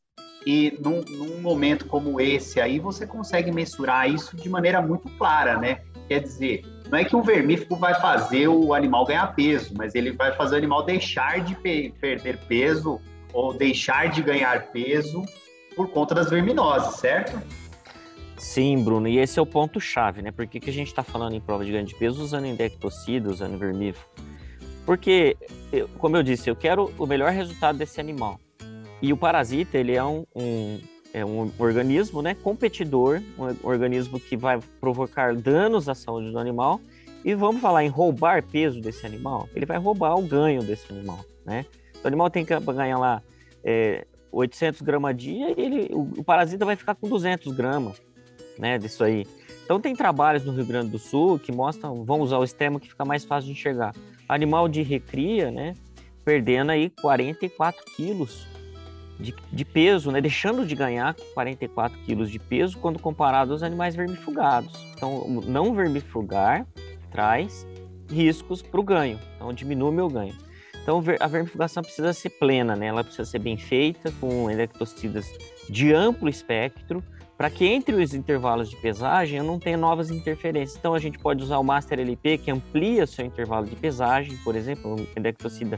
E 0.47 0.77
num, 0.79 1.01
num, 1.09 1.41
momento 1.41 1.85
como 1.87 2.21
esse 2.21 2.61
aí, 2.61 2.79
você 2.79 3.05
consegue 3.05 3.51
mensurar 3.51 4.09
isso 4.09 4.33
de 4.37 4.47
maneira 4.47 4.81
muito 4.81 5.09
clara, 5.17 5.57
né? 5.57 5.81
Quer 6.07 6.21
dizer, 6.21 6.65
não 6.89 6.97
é 6.97 7.03
que 7.03 7.17
um 7.17 7.21
vermífugo 7.21 7.75
vai 7.75 7.93
fazer 7.99 8.47
o 8.47 8.73
animal 8.73 9.03
ganhar 9.03 9.27
peso, 9.35 9.73
mas 9.77 9.93
ele 9.93 10.13
vai 10.13 10.33
fazer 10.37 10.55
o 10.55 10.57
animal 10.57 10.85
deixar 10.85 11.41
de 11.41 11.53
pe 11.53 11.93
perder 11.99 12.37
peso 12.47 12.97
ou 13.33 13.53
deixar 13.53 14.09
de 14.09 14.21
ganhar 14.21 14.71
peso 14.71 15.21
por 15.75 15.89
conta 15.89 16.15
das 16.15 16.29
verminoses, 16.29 16.97
certo? 16.97 17.37
Sim, 18.37 18.81
Bruno, 18.81 19.09
e 19.09 19.17
esse 19.17 19.37
é 19.37 19.41
o 19.41 19.45
ponto-chave, 19.45 20.21
né? 20.21 20.31
Por 20.31 20.47
que, 20.47 20.61
que 20.61 20.69
a 20.69 20.73
gente 20.73 20.87
está 20.87 21.03
falando 21.03 21.35
em 21.35 21.41
prova 21.41 21.65
de 21.65 21.73
ganho 21.73 21.85
de 21.85 21.95
peso 21.95 22.23
usando 22.23 22.47
indectocida, 22.47 23.29
usando 23.29 23.57
vermífugo? 23.57 24.09
Porque, 24.85 25.35
como 25.97 26.15
eu 26.15 26.23
disse, 26.23 26.49
eu 26.49 26.55
quero 26.55 26.89
o 26.97 27.05
melhor 27.05 27.33
resultado 27.33 27.77
desse 27.77 27.99
animal. 27.99 28.39
E 29.01 29.13
o 29.13 29.17
parasita, 29.17 29.77
ele 29.77 29.95
é 29.95 30.03
um, 30.03 30.25
um 30.35 30.79
é 31.13 31.25
um 31.25 31.51
organismo 31.57 32.21
né, 32.21 32.35
competidor, 32.35 33.21
um 33.37 33.67
organismo 33.67 34.19
que 34.19 34.37
vai 34.37 34.59
provocar 34.79 35.35
danos 35.35 35.89
à 35.89 35.95
saúde 35.95 36.31
do 36.31 36.37
animal. 36.37 36.79
E 37.25 37.33
vamos 37.33 37.61
falar 37.61 37.83
em 37.83 37.87
roubar 37.87 38.43
peso 38.43 38.79
desse 38.79 39.05
animal, 39.05 39.49
ele 39.55 39.65
vai 39.65 39.77
roubar 39.77 40.15
o 40.15 40.21
ganho 40.21 40.61
desse 40.61 40.91
animal. 40.91 41.25
Né? 41.45 41.65
O 42.03 42.07
animal 42.07 42.29
tem 42.29 42.45
que 42.45 42.57
ganhar 42.59 42.97
lá 42.97 43.21
é, 43.63 44.05
800 44.31 44.81
gramas 44.81 45.09
a 45.09 45.13
dia 45.13 45.53
e 45.57 45.61
ele, 45.61 45.89
o, 45.91 46.19
o, 46.19 46.23
parasita 46.23 46.63
vai 46.63 46.75
ficar 46.75 46.95
com 46.95 47.09
200 47.09 47.51
gramas 47.53 48.01
né, 48.57 48.77
disso 48.77 49.03
aí. 49.03 49.25
Então 49.65 49.79
tem 49.79 49.95
trabalhos 49.95 50.45
no 50.45 50.53
Rio 50.53 50.65
Grande 50.65 50.91
do 50.91 50.99
Sul 50.99 51.39
que 51.39 51.51
mostram, 51.51 52.05
vão 52.05 52.21
usar 52.21 52.37
o 52.37 52.43
extremo 52.43 52.79
que 52.79 52.87
fica 52.87 53.03
mais 53.03 53.25
fácil 53.25 53.47
de 53.47 53.59
enxergar. 53.59 53.93
Animal 54.29 54.69
de 54.69 54.81
recria, 54.83 55.51
né, 55.51 55.73
perdendo 56.23 56.71
aí 56.71 56.89
44 57.01 57.83
quilos 57.95 58.47
de, 59.19 59.35
de, 59.51 59.65
peso, 59.65 60.11
né, 60.11 60.21
deixando 60.21 60.65
de 60.65 60.75
ganhar 60.75 61.15
44 61.33 61.97
quilos 61.99 62.29
de 62.29 62.39
peso 62.39 62.77
quando 62.77 62.99
comparado 62.99 63.51
aos 63.51 63.63
animais 63.63 63.95
vermifugados. 63.95 64.73
Então, 64.95 65.41
não 65.45 65.73
vermifugar 65.73 66.65
traz 67.11 67.65
riscos 68.09 68.61
para 68.61 68.79
o 68.79 68.83
ganho, 68.83 69.19
então 69.35 69.51
diminui 69.51 69.89
o 69.89 69.93
meu 69.93 70.07
ganho. 70.07 70.35
Então, 70.81 71.03
a 71.19 71.27
vermifugação 71.27 71.83
precisa 71.83 72.13
ser 72.13 72.29
plena, 72.29 72.73
né? 72.73 72.87
ela 72.87 73.03
precisa 73.03 73.25
ser 73.25 73.39
bem 73.39 73.57
feita, 73.57 74.09
com 74.21 74.49
electrocidas 74.49 75.29
de 75.69 75.93
amplo 75.93 76.29
espectro, 76.29 77.03
para 77.37 77.49
que 77.49 77.65
entre 77.65 77.93
os 77.93 78.13
intervalos 78.13 78.69
de 78.69 78.77
pesagem 78.77 79.39
eu 79.39 79.43
não 79.43 79.59
tenha 79.59 79.75
novas 79.75 80.09
interferências. 80.09 80.77
Então, 80.79 80.93
a 80.93 80.99
gente 80.99 81.19
pode 81.19 81.43
usar 81.43 81.57
o 81.57 81.63
Master 81.63 81.99
LP, 81.99 82.37
que 82.37 82.49
amplia 82.49 83.05
seu 83.05 83.25
intervalo 83.25 83.65
de 83.65 83.75
pesagem, 83.75 84.37
por 84.37 84.55
exemplo, 84.55 84.95
um 84.95 85.05
electrocida 85.15 85.77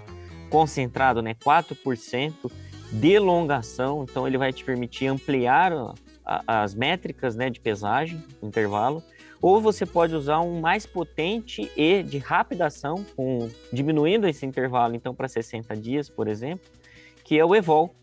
concentrado, 0.49 1.23
né, 1.23 1.33
4%, 1.33 2.51
de 2.91 3.13
elongação, 3.13 4.05
então 4.09 4.27
ele 4.27 4.37
vai 4.37 4.51
te 4.51 4.63
permitir 4.63 5.07
ampliar 5.07 5.71
a, 6.25 6.63
as 6.63 6.73
métricas 6.73 7.35
né, 7.35 7.49
de 7.49 7.59
pesagem, 7.59 8.23
intervalo, 8.41 9.03
ou 9.41 9.61
você 9.61 9.85
pode 9.85 10.13
usar 10.13 10.41
um 10.41 10.59
mais 10.59 10.85
potente 10.85 11.71
e 11.75 12.03
de 12.03 12.17
rápida 12.17 12.67
ação, 12.67 13.05
com, 13.15 13.49
diminuindo 13.71 14.27
esse 14.27 14.45
intervalo 14.45 14.95
então 14.95 15.15
para 15.15 15.27
60 15.27 15.75
dias, 15.77 16.09
por 16.09 16.27
exemplo, 16.27 16.67
que 17.23 17.39
é 17.39 17.45
o 17.45 17.55
Evol, 17.55 17.93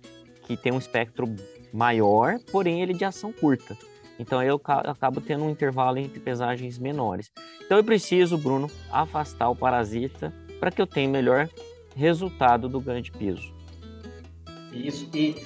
que 0.45 0.57
tem 0.57 0.73
um 0.73 0.79
espectro 0.79 1.27
maior, 1.73 2.39
porém 2.51 2.81
ele 2.81 2.95
de 2.95 3.05
ação 3.05 3.33
curta. 3.33 3.77
Então 4.19 4.43
eu 4.43 4.61
acabo 4.65 5.21
tendo 5.21 5.45
um 5.45 5.51
intervalo 5.51 5.99
entre 5.99 6.19
pesagens 6.21 6.79
menores. 6.79 7.31
Então 7.63 7.77
eu 7.77 7.85
preciso, 7.85 8.39
Bruno, 8.39 8.71
afastar 8.91 9.51
o 9.51 9.57
parasita 9.57 10.33
para 10.59 10.71
que 10.71 10.81
eu 10.81 10.87
tenha 10.87 11.09
melhor 11.09 11.51
resultado 11.95 12.69
do 12.69 12.81
ganho 12.81 13.03
de 13.03 13.13
peso. 13.13 13.56
Isso, 14.85 15.09
e 15.15 15.37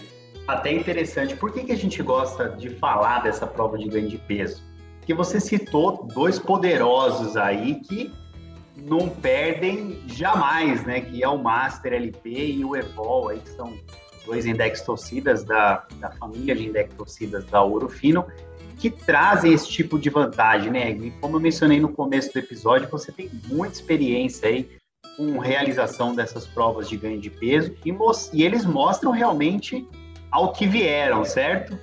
até 0.47 0.73
interessante, 0.73 1.37
por 1.37 1.53
que, 1.53 1.65
que 1.65 1.73
a 1.73 1.77
gente 1.77 2.03
gosta 2.03 2.49
de 2.49 2.71
falar 2.71 3.23
dessa 3.23 3.47
prova 3.47 3.79
de 3.79 3.89
ganho 3.89 4.09
de 4.09 4.19
peso? 4.19 4.63
Porque 4.99 5.15
você 5.15 5.41
citou 5.41 6.09
dois 6.13 6.39
poderosos 6.39 7.37
aí 7.37 7.77
que 7.81 8.13
não 8.77 9.09
perdem 9.09 10.03
jamais, 10.07 10.85
né? 10.85 11.01
Que 11.01 11.23
é 11.23 11.29
o 11.29 11.39
Master 11.39 11.93
LP 11.93 12.31
e 12.31 12.65
o 12.65 12.77
Evol, 12.77 13.29
aí, 13.29 13.39
que 13.39 13.51
são 13.51 13.75
dois 14.25 14.47
index 14.47 14.83
torcidas 14.83 15.45
da, 15.45 15.87
da 15.97 16.11
família 16.13 16.55
de 16.55 16.69
index 16.69 16.95
torcidas 16.95 17.45
da 17.47 17.63
Ouro 17.63 17.89
Fino, 17.89 18.27
que 18.79 18.91
trazem 18.91 19.53
esse 19.53 19.69
tipo 19.69 19.99
de 19.99 20.11
vantagem, 20.11 20.71
né? 20.71 20.91
E 20.91 21.11
como 21.21 21.37
eu 21.37 21.41
mencionei 21.41 21.81
no 21.81 21.91
começo 21.91 22.33
do 22.33 22.39
episódio, 22.39 22.89
você 22.91 23.13
tem 23.13 23.31
muita 23.49 23.75
experiência 23.75 24.49
aí 24.49 24.80
com 25.21 25.39
realização 25.39 26.15
dessas 26.15 26.47
provas 26.47 26.89
de 26.89 26.97
ganho 26.97 27.21
de 27.21 27.29
peso 27.29 27.75
e, 27.85 27.95
e 28.33 28.43
eles 28.43 28.65
mostram 28.65 29.11
realmente 29.11 29.87
ao 30.31 30.51
que 30.51 30.67
vieram, 30.67 31.27
certo? 31.27 31.79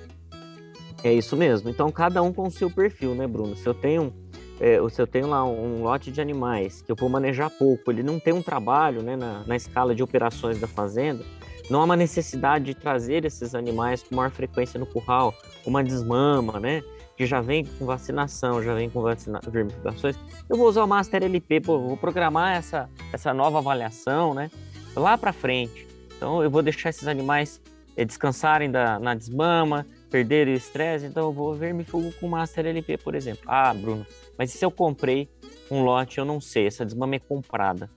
É 1.04 1.12
isso 1.12 1.36
mesmo. 1.36 1.70
Então, 1.70 1.88
cada 1.92 2.20
um 2.20 2.32
com 2.32 2.48
o 2.48 2.50
seu 2.50 2.68
perfil, 2.68 3.14
né, 3.14 3.28
Bruno? 3.28 3.54
Se 3.54 3.64
eu 3.64 3.74
tenho, 3.74 4.12
é, 4.58 4.80
se 4.90 5.00
eu 5.00 5.06
tenho 5.06 5.28
lá 5.28 5.44
um 5.44 5.84
lote 5.84 6.10
de 6.10 6.20
animais 6.20 6.82
que 6.82 6.90
eu 6.90 6.96
vou 6.96 7.08
manejar 7.08 7.48
pouco, 7.48 7.92
ele 7.92 8.02
não 8.02 8.18
tem 8.18 8.34
um 8.34 8.42
trabalho 8.42 9.02
né, 9.02 9.14
na, 9.14 9.44
na 9.46 9.54
escala 9.54 9.94
de 9.94 10.02
operações 10.02 10.58
da 10.58 10.66
fazenda, 10.66 11.24
não 11.70 11.80
há 11.80 11.84
uma 11.84 11.96
necessidade 11.96 12.64
de 12.64 12.74
trazer 12.74 13.24
esses 13.24 13.54
animais 13.54 14.02
com 14.02 14.16
maior 14.16 14.32
frequência 14.32 14.80
no 14.80 14.86
curral, 14.86 15.32
uma 15.64 15.84
desmama, 15.84 16.58
né? 16.58 16.82
Que 17.18 17.26
já 17.26 17.40
vem 17.40 17.64
com 17.64 17.84
vacinação, 17.84 18.62
já 18.62 18.72
vem 18.74 18.88
com 18.88 19.02
vacina, 19.02 19.40
vermificações, 19.50 20.16
eu 20.48 20.56
vou 20.56 20.68
usar 20.68 20.84
o 20.84 20.86
Master 20.86 21.24
LP, 21.24 21.60
pô, 21.60 21.80
vou 21.80 21.96
programar 21.96 22.56
essa, 22.56 22.88
essa 23.12 23.34
nova 23.34 23.58
avaliação, 23.58 24.32
né? 24.32 24.48
Lá 24.94 25.18
para 25.18 25.32
frente. 25.32 25.84
Então 26.16 26.44
eu 26.44 26.48
vou 26.48 26.62
deixar 26.62 26.90
esses 26.90 27.08
animais 27.08 27.60
é, 27.96 28.04
descansarem 28.04 28.70
da, 28.70 29.00
na 29.00 29.16
desmama, 29.16 29.84
perderem 30.08 30.54
o 30.54 30.56
estresse, 30.56 31.06
então 31.06 31.24
eu 31.24 31.32
vou 31.32 31.52
vermifugo 31.54 32.12
com 32.20 32.28
Master 32.28 32.64
LP, 32.64 32.98
por 32.98 33.16
exemplo. 33.16 33.42
Ah, 33.48 33.74
Bruno, 33.74 34.06
mas 34.38 34.54
e 34.54 34.56
se 34.56 34.64
eu 34.64 34.70
comprei 34.70 35.28
um 35.68 35.82
lote, 35.82 36.18
eu 36.18 36.24
não 36.24 36.40
sei, 36.40 36.68
essa 36.68 36.84
desmama 36.84 37.16
é 37.16 37.18
comprada, 37.18 37.90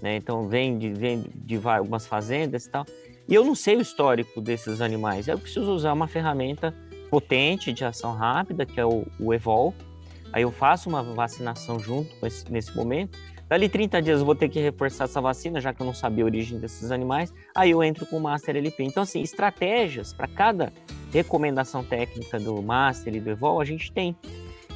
né? 0.00 0.14
Então 0.14 0.46
vem 0.46 0.78
de, 0.78 0.92
vem 0.92 1.24
de 1.34 1.60
algumas 1.64 2.06
fazendas 2.06 2.66
e 2.66 2.70
tal, 2.70 2.86
e 3.28 3.34
eu 3.34 3.44
não 3.44 3.56
sei 3.56 3.74
o 3.74 3.80
histórico 3.80 4.40
desses 4.40 4.80
animais, 4.80 5.26
eu 5.26 5.36
preciso 5.36 5.72
usar 5.72 5.92
uma 5.92 6.06
ferramenta 6.06 6.72
potente 7.12 7.74
de 7.74 7.84
ação 7.84 8.14
rápida, 8.14 8.64
que 8.64 8.80
é 8.80 8.86
o, 8.86 9.04
o 9.20 9.34
Evol. 9.34 9.74
Aí 10.32 10.44
eu 10.44 10.50
faço 10.50 10.88
uma 10.88 11.02
vacinação 11.02 11.78
junto 11.78 12.10
esse, 12.26 12.50
nesse 12.50 12.74
momento. 12.74 13.18
Dali 13.50 13.68
30 13.68 14.00
dias 14.00 14.20
eu 14.20 14.24
vou 14.24 14.34
ter 14.34 14.48
que 14.48 14.58
reforçar 14.58 15.04
essa 15.04 15.20
vacina, 15.20 15.60
já 15.60 15.74
que 15.74 15.82
eu 15.82 15.84
não 15.84 15.92
sabia 15.92 16.24
a 16.24 16.26
origem 16.26 16.58
desses 16.58 16.90
animais. 16.90 17.30
Aí 17.54 17.70
eu 17.70 17.82
entro 17.82 18.06
com 18.06 18.16
o 18.16 18.20
Master 18.20 18.56
LP. 18.56 18.84
Então, 18.84 19.02
assim, 19.02 19.20
estratégias 19.20 20.14
para 20.14 20.26
cada 20.26 20.72
recomendação 21.12 21.84
técnica 21.84 22.40
do 22.40 22.62
Master 22.62 23.14
e 23.14 23.20
do 23.20 23.28
Evol 23.28 23.60
a 23.60 23.64
gente 23.66 23.92
tem. 23.92 24.16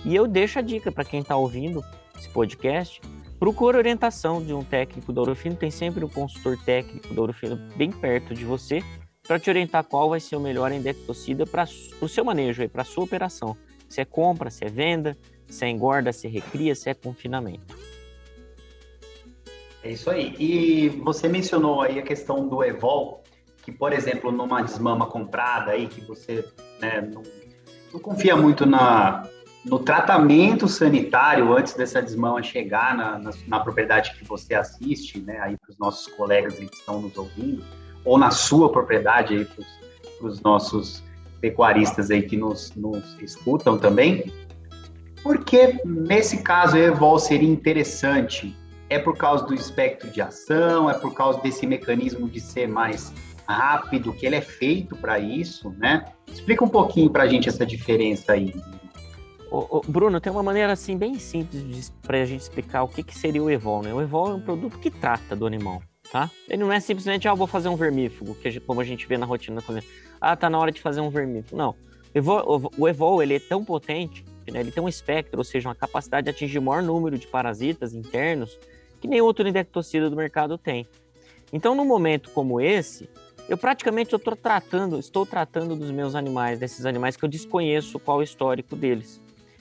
E 0.05 0.14
eu 0.14 0.26
deixo 0.26 0.59
a 0.59 0.62
dica 0.62 0.93
para 0.93 1.07
quem 1.07 1.21
está 1.21 1.37
ouvindo 1.37 1.83
esse 2.19 2.28
podcast, 2.28 3.00
procure 3.38 3.78
orientação 3.78 4.45
de 4.45 4.52
um 4.52 4.62
técnico 4.62 5.11
da 5.11 5.23
Orofino. 5.23 5.57
Tem 5.57 5.71
sempre 5.71 6.05
um 6.05 6.09
consultor 6.09 6.59
técnico 6.66 7.14
da 7.14 7.23
Orofino 7.23 7.57
bem 7.78 7.90
perto 7.90 8.35
de 8.35 8.45
você 8.45 8.83
para 9.26 9.38
te 9.38 9.50
orientar 9.50 9.85
qual 9.85 10.09
vai 10.09 10.21
ser 10.21 10.37
o 10.37 10.40
melhor 10.40 10.71
endectocida 10.73 11.45
para 11.45 11.64
o 12.00 12.09
seu 12.09 12.25
manejo, 12.25 12.68
para 12.68 12.83
a 12.83 12.85
sua 12.85 13.04
operação. 13.04 13.56
Se 13.88 14.00
é 14.00 14.04
compra, 14.04 14.50
se 14.50 14.64
é 14.64 14.68
venda, 14.68 15.16
se 15.49 15.64
é 15.64 15.68
engorda, 15.68 16.12
se 16.12 16.26
é 16.26 16.30
recria, 16.30 16.75
se 16.75 16.88
é 16.88 16.95
confinamento. 16.95 17.76
É 19.83 19.90
isso 19.92 20.11
aí. 20.11 20.35
E 20.38 20.88
você 20.88 21.28
mencionou 21.28 21.80
aí 21.80 21.99
a 21.99 22.02
questão 22.02 22.49
do 22.49 22.62
Evol, 22.64 23.23
que, 23.62 23.71
por 23.71 23.92
exemplo, 23.92 24.33
numa 24.33 24.62
desmama 24.62 25.06
comprada 25.06 25.73
aí, 25.73 25.87
que 25.87 26.00
você 26.00 26.45
né, 26.80 27.00
não, 27.00 27.23
não, 27.92 28.00
confia 28.00 28.37
muito 28.37 28.66
na, 28.66 29.28
no 29.64 29.78
tratamento 29.78 30.68
sanitário 30.68 31.56
antes 31.56 31.75
dessa 31.75 32.02
desmama 32.02 32.42
chegar 32.42 32.97
na, 32.97 33.18
na, 33.18 33.30
na 33.47 33.61
propriedade 33.61 34.14
que 34.16 34.25
você 34.25 34.54
assiste, 34.54 35.21
né, 35.21 35.38
aí 35.40 35.56
para 35.56 35.71
os 35.71 35.78
nossos 35.78 36.06
colegas 36.14 36.54
que 36.54 36.64
estão 36.64 37.00
nos 37.00 37.16
ouvindo, 37.16 37.64
ou 38.06 38.16
na 38.16 38.30
sua 38.30 38.70
propriedade 38.70 39.34
aí 39.34 39.44
para 39.44 40.28
os 40.28 40.40
nossos 40.40 41.02
pecuaristas 41.40 42.10
aí 42.10 42.22
que 42.22 42.36
nos, 42.36 42.72
nos 42.75 43.18
escutam 43.20 43.76
também. 43.76 44.32
Porque 45.22 45.80
nesse 45.84 46.42
caso 46.42 46.76
a 46.76 46.78
Evol 46.78 47.18
seria 47.18 47.48
interessante? 47.48 48.56
É 48.88 48.98
por 48.98 49.16
causa 49.16 49.44
do 49.44 49.52
espectro 49.52 50.08
de 50.08 50.22
ação, 50.22 50.88
é 50.88 50.94
por 50.94 51.12
causa 51.12 51.40
desse 51.40 51.66
mecanismo 51.66 52.28
de 52.28 52.40
ser 52.40 52.68
mais 52.68 53.12
rápido, 53.46 54.12
que 54.12 54.25
ele 54.25 54.36
é 54.36 54.40
feito 54.40 54.94
para 54.96 55.18
isso, 55.18 55.70
né? 55.78 56.04
Explica 56.28 56.64
um 56.64 56.68
pouquinho 56.68 57.10
para 57.10 57.25
a 57.25 57.26
gente 57.26 57.48
essa 57.48 57.66
diferença 57.66 58.32
aí. 58.32 58.54
Ô, 59.50 59.78
ô, 59.78 59.82
Bruno, 59.86 60.20
tem 60.20 60.32
uma 60.32 60.42
maneira 60.42 60.72
assim 60.72 60.96
bem 60.96 61.18
simples 61.18 61.92
para 62.02 62.22
a 62.22 62.25
gente 62.25 62.42
explicar 62.42 62.84
o 62.84 62.88
que, 62.88 63.02
que 63.02 63.16
seria 63.16 63.42
o 63.42 63.50
Evol. 63.50 63.82
Né? 63.82 63.92
O 63.92 64.00
Evol 64.00 64.30
é 64.30 64.34
um 64.34 64.40
produto 64.40 64.78
que 64.78 64.90
trata 64.90 65.34
do 65.34 65.46
animal 65.46 65.82
tá? 66.10 66.30
Ele 66.48 66.62
não 66.62 66.72
é 66.72 66.80
simplesmente, 66.80 67.28
ah, 67.28 67.34
vou 67.34 67.46
fazer 67.46 67.68
um 67.68 67.76
vermífugo, 67.76 68.34
que 68.34 68.60
como 68.60 68.80
a 68.80 68.84
gente 68.84 69.06
vê 69.06 69.16
na 69.18 69.26
rotina 69.26 69.60
da 69.60 69.82
Ah, 70.20 70.36
tá 70.36 70.48
na 70.48 70.58
hora 70.58 70.72
de 70.72 70.80
fazer 70.80 71.00
um 71.00 71.10
vermífugo. 71.10 71.56
Não. 71.56 71.75
O 72.78 72.88
Evol, 72.88 73.22
ele 73.22 73.34
é 73.34 73.40
tão 73.40 73.64
potente, 73.64 74.25
né? 74.50 74.60
ele 74.60 74.70
tem 74.70 74.82
um 74.82 74.88
espectro, 74.88 75.38
ou 75.38 75.44
seja, 75.44 75.68
uma 75.68 75.75
capacidade 75.75 76.25
de 76.25 76.30
atingir 76.30 76.58
o 76.58 76.62
maior 76.62 76.82
número 76.82 77.18
de 77.18 77.26
parasitas 77.26 77.92
internos 77.92 78.58
que 79.00 79.06
nenhum 79.06 79.25
outro 79.25 79.46
indectocida 79.46 80.08
do 80.08 80.16
mercado 80.16 80.56
tem. 80.56 80.86
Então, 81.52 81.75
num 81.75 81.84
momento 81.84 82.30
como 82.30 82.60
esse, 82.60 83.08
eu 83.48 83.56
praticamente 83.56 84.12
eu 84.12 84.18
tratando, 84.18 84.98
estou 84.98 85.25
tratando 85.25 85.76
dos 85.76 85.90
meus 85.90 86.14
animais, 86.14 86.58
desses 86.58 86.84
animais 86.84 87.16
que 87.16 87.25
eu 87.25 87.28
desconheço 87.28 87.98
qual 88.00 88.18
é 88.18 88.20
o 88.20 88.25
histórico 88.25 88.75
deles. 88.75 89.20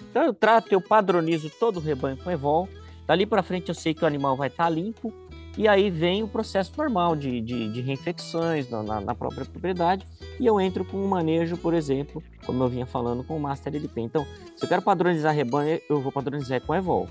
Então 0.10 0.24
eu 0.24 0.34
trato, 0.34 0.72
eu 0.72 0.82
padronizo 0.82 1.50
todo 1.60 1.78
o 1.78 1.80
rebanho 1.80 2.18
com 2.18 2.32
Evol. 2.32 2.68
Dali 3.06 3.26
para 3.26 3.44
frente 3.44 3.70
eu 3.70 3.76
sei 3.76 3.94
que 3.94 4.04
o 4.04 4.08
animal 4.08 4.36
vai 4.36 4.48
estar 4.48 4.64
tá 4.64 4.70
limpo, 4.70 5.14
E 5.58 5.70
aí 5.70 5.90
vem 5.90 6.22
o 6.22 6.28
processo 6.28 6.74
normal 6.78 7.16
de, 7.16 7.40
de, 7.40 7.70
de 7.72 7.82
reinfecções 7.82 8.70
na, 8.70 8.84
na, 8.84 9.16
própria 9.16 9.46
propriedade. 9.46 10.06
E 10.38 10.46
eu 10.46 10.60
entro 10.60 10.84
com 10.84 10.98
um 10.98 11.08
manejo, 11.08 11.56
por 11.56 11.74
exemplo, 11.74 12.22
como 12.46 12.62
eu 12.62 12.68
vinha 12.68 12.86
falando, 12.86 13.24
com 13.24 13.38
o 13.38 13.40
Master 13.40 13.74
LP. 13.74 14.02
Então, 14.02 14.28
se 14.56 14.66
eu 14.66 14.68
quero 14.68 14.82
padronizar 14.82 15.34
rebanho, 15.34 15.80
eu 15.90 16.02
vou 16.02 16.12
padronizar 16.12 16.60
com 16.60 16.76
Evol. 16.76 17.08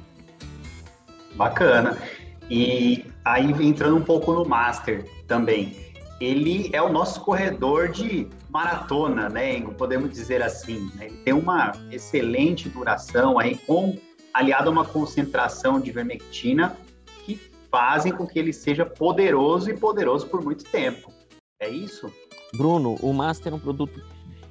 Bacana. 1.35 1.97
E 2.51 3.07
aí, 3.25 3.51
entrando 3.67 3.97
um 3.97 4.03
pouco 4.03 4.33
no 4.35 4.45
Master 4.45 5.09
também, 5.27 5.75
ele 6.21 6.69
é 6.75 6.83
o 6.83 6.93
nosso 6.93 7.23
corredor 7.23 7.91
de 7.91 8.29
maratona, 8.51 9.29
né, 9.31 9.59
podemos 9.79 10.11
dizer 10.11 10.43
assim. 10.43 10.91
Né? 10.97 11.07
Ele 11.07 11.17
tem 11.25 11.35
uma 11.35 11.73
excelente 11.91 12.69
duração 12.69 13.39
aí, 13.39 13.57
com, 13.67 13.99
aliado 14.35 14.69
a 14.69 14.73
uma 14.73 14.85
concentração 14.85 15.81
de 15.81 15.91
vermectina 15.91 16.77
fazem 17.75 18.13
com 18.13 18.25
que 18.25 18.39
ele 18.39 18.53
seja 18.53 18.87
poderoso 18.87 19.69
e 19.69 19.77
poderoso 19.77 20.29
por 20.29 20.45
muito 20.45 20.63
tempo. 20.63 21.11
É 21.59 21.69
isso? 21.69 22.09
Bruno, 22.57 22.95
o 23.03 23.13
Master 23.13 23.53
é 23.53 23.57
um 23.57 23.59
produto 23.59 24.01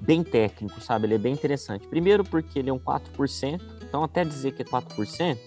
bem 0.01 0.25
técnico, 0.25 0.81
sabe? 0.81 1.05
Ele 1.05 1.15
é 1.15 1.17
bem 1.17 1.31
interessante. 1.31 1.87
Primeiro 1.87 2.25
porque 2.25 2.59
ele 2.59 2.69
é 2.69 2.73
um 2.73 2.79
4%, 2.79 3.61
então 3.81 4.03
até 4.03 4.25
dizer 4.25 4.51
que 4.51 4.63
é 4.63 4.65
4%, 4.65 5.37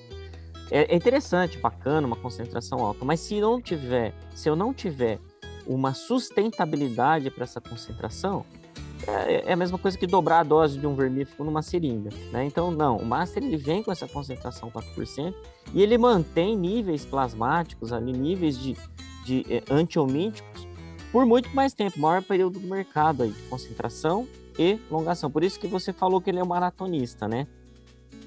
é, 0.71 0.91
é 0.91 0.97
interessante, 0.97 1.59
bacana, 1.59 2.07
uma 2.07 2.17
concentração 2.17 2.79
alta, 2.79 3.05
mas 3.05 3.21
se 3.21 3.39
não 3.43 3.61
tiver, 3.61 4.15
se 4.35 4.49
eu 4.49 4.57
não 4.57 4.73
tiver 4.73 5.19
uma 5.67 5.93
sustentabilidade 5.93 7.31
para 7.31 7.45
essa 7.45 7.61
concentração, 7.61 8.47
é, 9.07 9.51
é, 9.51 9.53
a 9.53 9.57
mesma 9.57 9.79
coisa 9.79 9.97
que 9.97 10.07
dobrar 10.07 10.41
a 10.41 10.43
dose 10.43 10.79
de 10.79 10.87
um 10.87 10.95
vermífugo 10.95 11.45
numa 11.45 11.63
seringa, 11.63 12.11
né? 12.33 12.45
Então, 12.45 12.71
não, 12.71 12.97
o 12.97 13.05
Master 13.05 13.43
ele 13.43 13.57
vem 13.57 13.83
com 13.83 13.93
essa 13.93 14.09
concentração 14.09 14.71
4% 14.71 15.35
e 15.75 15.83
ele 15.83 15.99
mantém 15.99 16.57
níveis 16.57 17.05
plasmáticos 17.05 17.93
ali, 17.93 18.13
níveis 18.13 18.59
de, 18.59 18.77
de 19.25 19.45
é, 19.51 19.63
antiomíticos 19.71 20.67
por 21.13 21.25
muito 21.25 21.55
mais 21.55 21.73
tempo, 21.73 22.01
maior 22.01 22.23
período 22.23 22.59
do 22.59 22.67
mercado 22.67 23.23
aí, 23.23 23.31
de 23.31 23.43
concentração 23.43 24.27
e 24.59 24.79
longação. 24.91 25.31
Por 25.31 25.45
isso 25.45 25.59
que 25.59 25.67
você 25.67 25.93
falou 25.93 26.21
que 26.21 26.31
ele 26.31 26.39
é 26.39 26.43
um 26.43 26.47
maratonista, 26.47 27.29
né? 27.29 27.47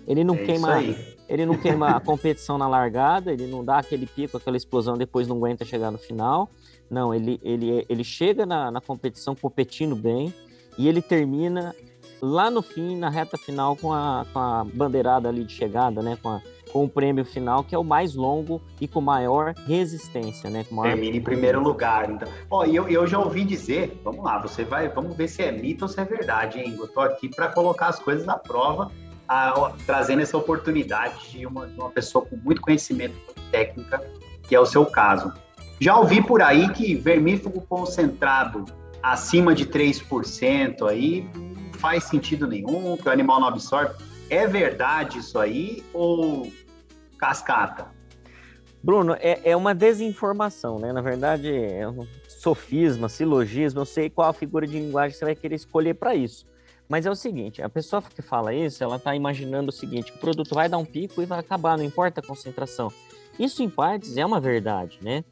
Ele 0.08 0.24
não 0.24 0.36
é 0.36 0.44
queima, 0.44 0.82
ele 1.28 1.46
não 1.46 1.56
queima 1.56 1.90
a 1.90 2.00
competição 2.02 2.58
na 2.58 2.68
largada, 2.68 3.32
ele 3.32 3.46
não 3.48 3.64
dá 3.64 3.78
aquele 3.80 4.08
pico, 4.08 4.38
aquela 4.38 4.58
explosão, 4.58 4.98
depois 4.98 5.28
não 5.28 5.38
aguenta 5.38 5.66
chegar 5.66 5.92
no 5.92 5.98
final. 5.98 6.50
Não, 6.90 7.14
ele, 7.14 7.40
ele, 7.44 7.86
ele 7.88 8.04
chega 8.04 8.46
na, 8.46 8.72
na 8.72 8.82
competição 8.82 9.36
competindo 9.36 9.96
bem 9.96 10.34
e 10.78 10.88
ele 10.88 11.02
termina 11.02 11.76
lá 12.22 12.50
no 12.50 12.62
fim, 12.62 12.98
na 12.98 13.10
reta 13.10 13.38
final, 13.38 13.76
com 13.76 13.94
a, 13.94 14.26
com 14.32 14.40
a 14.40 14.64
bandeirada 14.64 15.30
ali 15.30 15.44
de 15.44 15.54
chegada, 15.54 16.02
né? 16.02 16.18
Com, 16.22 16.30
a, 16.30 16.42
com 16.72 16.86
o 16.86 16.90
prêmio 16.90 17.26
final, 17.26 17.64
que 17.64 17.74
é 17.74 17.78
o 17.78 17.84
mais 17.84 18.16
longo 18.16 18.62
e 18.80 18.88
com 18.88 19.02
maior 19.02 19.54
resistência, 19.66 20.50
né? 20.50 20.66
Maior... 20.70 20.92
Termina 20.92 21.18
em 21.18 21.22
primeiro 21.22 21.62
lugar. 21.62 22.10
Então, 22.10 22.28
ó, 22.50 22.66
eu, 22.66 22.88
eu 22.88 23.08
já 23.08 23.20
ouvi 23.20 23.44
dizer, 23.44 24.00
vamos 24.04 24.24
lá, 24.24 24.38
você 24.40 24.64
vai, 24.64 24.90
vamos 24.90 25.16
ver 25.16 25.28
se 25.28 25.42
é 25.42 25.52
mito 25.52 25.86
ou 25.86 25.90
se 25.90 26.00
é 26.00 26.06
verdade, 26.06 26.60
hein? 26.60 26.76
Eu 26.78 26.88
tô 26.88 27.02
aqui 27.02 27.30
para 27.30 27.48
colocar 27.50 27.88
as 27.88 28.00
coisas 28.00 28.28
à 28.28 28.38
prova 28.38 28.92
a, 29.28 29.74
trazendo 29.86 30.22
essa 30.22 30.38
oportunidade 30.38 31.32
de 31.32 31.46
uma, 31.46 31.68
de 31.68 31.80
uma 31.80 31.90
pessoa 31.90 32.26
com 32.26 32.36
muito 32.38 32.62
conhecimento 32.62 33.16
técnica, 33.52 34.04
que 34.44 34.56
é 34.56 34.60
o 34.60 34.66
seu 34.66 34.86
caso. 34.86 35.32
Já 35.80 35.98
ouvi 35.98 36.22
por 36.22 36.42
aí 36.42 36.68
que 36.74 36.96
vermífugo 36.96 37.62
concentrado 37.62 38.66
acima 39.02 39.54
de 39.56 39.66
3% 39.66 40.88
aí 40.88 41.30
não 41.36 41.74
faz 41.74 42.06
sentido 42.06 42.48
nenhum, 42.48 42.98
que 42.98 43.08
o 43.08 43.12
animal 43.12 43.40
não 43.40 43.48
absorve. 43.48 43.96
É 44.30 44.46
verdade 44.46 45.20
isso 45.20 45.40
aí 45.40 45.84
ou 45.94 46.52
cascata? 47.18 47.88
Bruno, 48.82 49.14
é, 49.20 49.42
é 49.44 49.56
uma 49.56 49.76
desinformação, 49.76 50.80
né? 50.80 50.94
Na 50.94 51.02
verdade, 51.02 51.54
é 51.54 51.88
um 51.88 52.08
sofisma, 52.28 53.10
silogismo, 53.10 53.82
eu 53.82 53.86
sei 53.86 54.10
qual 54.10 54.30
a 54.30 54.34
figura 54.34 54.66
de 54.66 54.80
linguagem 54.80 55.18
você 55.18 55.26
vai 55.26 55.36
querer 55.36 55.56
escolher 55.56 55.96
para 55.96 56.16
isso. 56.16 56.46
Mas 56.88 57.06
é 57.06 57.12
o 57.12 57.16
seguinte, 57.16 57.62
a 57.62 57.70
pessoa 57.70 58.02
que 58.02 58.22
fala 58.22 58.54
isso, 58.54 58.84
ela 58.84 58.96
está 58.96 59.14
imaginando 59.14 59.70
o 59.70 59.72
seguinte, 59.72 60.12
o 60.12 60.18
produto 60.18 60.56
vai 60.56 60.70
dar 60.70 60.78
um 60.78 60.86
pico 60.86 61.22
e 61.22 61.26
vai 61.26 61.40
acabar, 61.40 61.78
não 61.78 61.84
importa 61.84 62.22
a 62.22 62.24
concentração. 62.24 62.92
Isso, 63.38 63.62
em 63.62 63.70
partes, 63.70 64.18
é 64.18 64.26
uma 64.26 64.40
verdade, 64.40 64.98
né? 65.02 65.24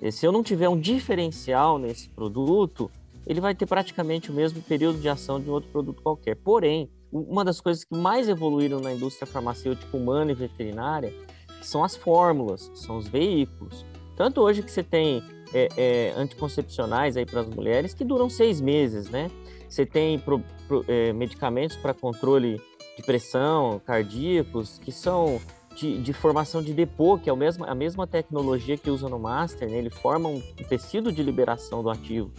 E 0.00 0.12
se 0.12 0.24
eu 0.24 0.32
não 0.32 0.42
tiver 0.42 0.68
um 0.68 0.78
diferencial 0.78 1.78
nesse 1.78 2.08
produto, 2.10 2.90
ele 3.26 3.40
vai 3.40 3.54
ter 3.54 3.66
praticamente 3.66 4.30
o 4.30 4.34
mesmo 4.34 4.62
período 4.62 4.98
de 4.98 5.08
ação 5.08 5.40
de 5.40 5.48
um 5.48 5.52
outro 5.52 5.70
produto 5.70 6.02
qualquer. 6.02 6.36
Porém, 6.36 6.90
uma 7.12 7.44
das 7.44 7.60
coisas 7.60 7.84
que 7.84 7.96
mais 7.96 8.28
evoluíram 8.28 8.80
na 8.80 8.92
indústria 8.92 9.26
farmacêutica 9.26 9.96
humana 9.96 10.32
e 10.32 10.34
veterinária 10.34 11.12
são 11.60 11.84
as 11.84 11.96
fórmulas, 11.96 12.70
são 12.74 12.96
os 12.96 13.08
veículos. 13.08 13.84
Tanto 14.16 14.40
hoje 14.40 14.62
que 14.62 14.70
você 14.70 14.82
tem 14.82 15.22
é, 15.52 15.68
é, 15.76 16.14
anticoncepcionais 16.16 17.16
aí 17.16 17.26
para 17.26 17.40
as 17.40 17.48
mulheres 17.48 17.94
que 17.94 18.04
duram 18.04 18.30
seis 18.30 18.60
meses, 18.60 19.10
né? 19.10 19.30
Você 19.68 19.86
tem 19.86 20.18
pro, 20.18 20.42
pro, 20.66 20.84
é, 20.88 21.12
medicamentos 21.12 21.76
para 21.76 21.94
controle 21.94 22.60
de 22.96 23.02
pressão, 23.02 23.80
cardíacos, 23.84 24.78
que 24.78 24.92
são 24.92 25.40
de, 25.74 25.98
de, 26.02 26.12
formação 26.12 26.62
de 26.62 26.72
depô, 26.72 27.18
que 27.18 27.30
é 27.30 27.32
o 27.32 27.36
mesmo, 27.36 27.64
a 27.64 27.74
mesma 27.74 28.06
tecnologia 28.06 28.76
que 28.76 28.90
usa 28.90 29.08
no 29.08 29.18
Master, 29.18 29.68
né? 29.70 29.78
ele 29.78 29.90
forma 29.90 30.28
um 30.28 30.40
tecido 30.68 31.12
de 31.12 31.22
liberação 31.22 31.82
do 31.82 31.90
ativo. 31.90 32.30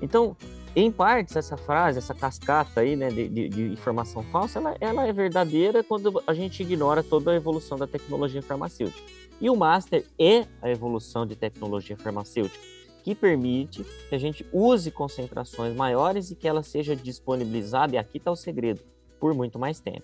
Então, 0.00 0.36
em 0.74 0.90
partes, 0.90 1.36
essa 1.36 1.56
frase, 1.56 1.98
essa 1.98 2.14
cascata 2.14 2.80
aí, 2.80 2.96
né, 2.96 3.08
de, 3.08 3.28
de, 3.28 3.48
de, 3.48 3.62
informação 3.72 4.22
falsa, 4.24 4.58
ela, 4.58 4.76
ela 4.80 5.06
é 5.06 5.12
verdadeira 5.12 5.82
quando 5.82 6.22
a 6.26 6.34
gente 6.34 6.62
ignora 6.62 7.02
toda 7.02 7.30
a 7.30 7.34
evolução 7.34 7.78
da 7.78 7.86
tecnologia 7.86 8.42
farmacêutica. 8.42 9.02
E 9.40 9.48
o 9.48 9.56
Master 9.56 10.04
é 10.18 10.46
a 10.60 10.70
evolução 10.70 11.26
de 11.26 11.34
tecnologia 11.34 11.96
farmacêutica 11.96 12.76
que 13.06 13.14
permite 13.14 13.84
que 14.08 14.16
a 14.16 14.18
gente 14.18 14.44
use 14.52 14.90
concentrações 14.90 15.76
maiores 15.76 16.32
e 16.32 16.34
que 16.34 16.48
ela 16.48 16.64
seja 16.64 16.96
disponibilizada, 16.96 17.94
e 17.94 17.98
aqui 17.98 18.18
está 18.18 18.32
o 18.32 18.36
segredo, 18.36 18.80
por 19.20 19.32
muito 19.32 19.60
mais 19.60 19.78
tempo. 19.78 20.02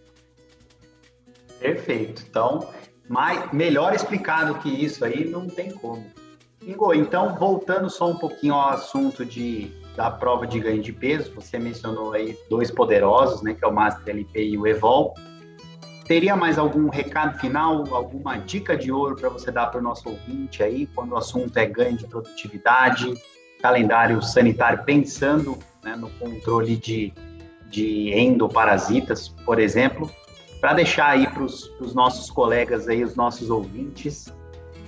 Perfeito. 1.58 2.24
Então, 2.30 2.68
mais, 3.08 3.52
melhor 3.52 3.92
explicado 3.92 4.54
que 4.60 4.68
isso 4.68 5.04
aí 5.04 5.24
não 5.24 5.48
tem 5.48 5.72
como. 5.72 6.06
Ingo, 6.64 6.94
então, 6.94 7.34
voltando 7.34 7.90
só 7.90 8.08
um 8.08 8.16
pouquinho 8.16 8.54
ao 8.54 8.68
assunto 8.68 9.24
de, 9.24 9.72
da 9.96 10.10
prova 10.10 10.46
de 10.46 10.58
ganho 10.58 10.82
de 10.82 10.92
peso, 10.92 11.32
você 11.34 11.58
mencionou 11.58 12.12
aí 12.12 12.36
dois 12.48 12.70
poderosos, 12.70 13.42
né, 13.42 13.54
que 13.54 13.64
é 13.64 13.68
o 13.68 13.74
Master 13.74 14.14
LP 14.14 14.42
e 14.42 14.58
o 14.58 14.66
Evol. 14.66 15.14
Teria 16.06 16.34
mais 16.34 16.58
algum 16.58 16.88
recado 16.88 17.38
final, 17.38 17.84
alguma 17.94 18.36
dica 18.36 18.76
de 18.76 18.90
ouro 18.90 19.16
para 19.16 19.28
você 19.28 19.50
dar 19.50 19.66
para 19.68 19.80
o 19.80 19.82
nosso 19.82 20.08
ouvinte 20.08 20.62
aí, 20.62 20.86
quando 20.86 21.12
o 21.12 21.16
assunto 21.16 21.56
é 21.56 21.66
ganho 21.66 21.96
de 21.96 22.06
produtividade, 22.06 23.14
calendário 23.60 24.20
sanitário, 24.22 24.82
pensando 24.84 25.58
né, 25.84 25.94
no 25.94 26.10
controle 26.10 26.76
de, 26.76 27.12
de 27.70 28.12
endoparasitas, 28.18 29.28
por 29.44 29.60
exemplo, 29.60 30.10
para 30.60 30.74
deixar 30.74 31.10
aí 31.10 31.26
para 31.26 31.42
os 31.42 31.94
nossos 31.94 32.30
colegas 32.30 32.88
aí, 32.88 33.04
os 33.04 33.14
nossos 33.14 33.50
ouvintes, 33.50 34.32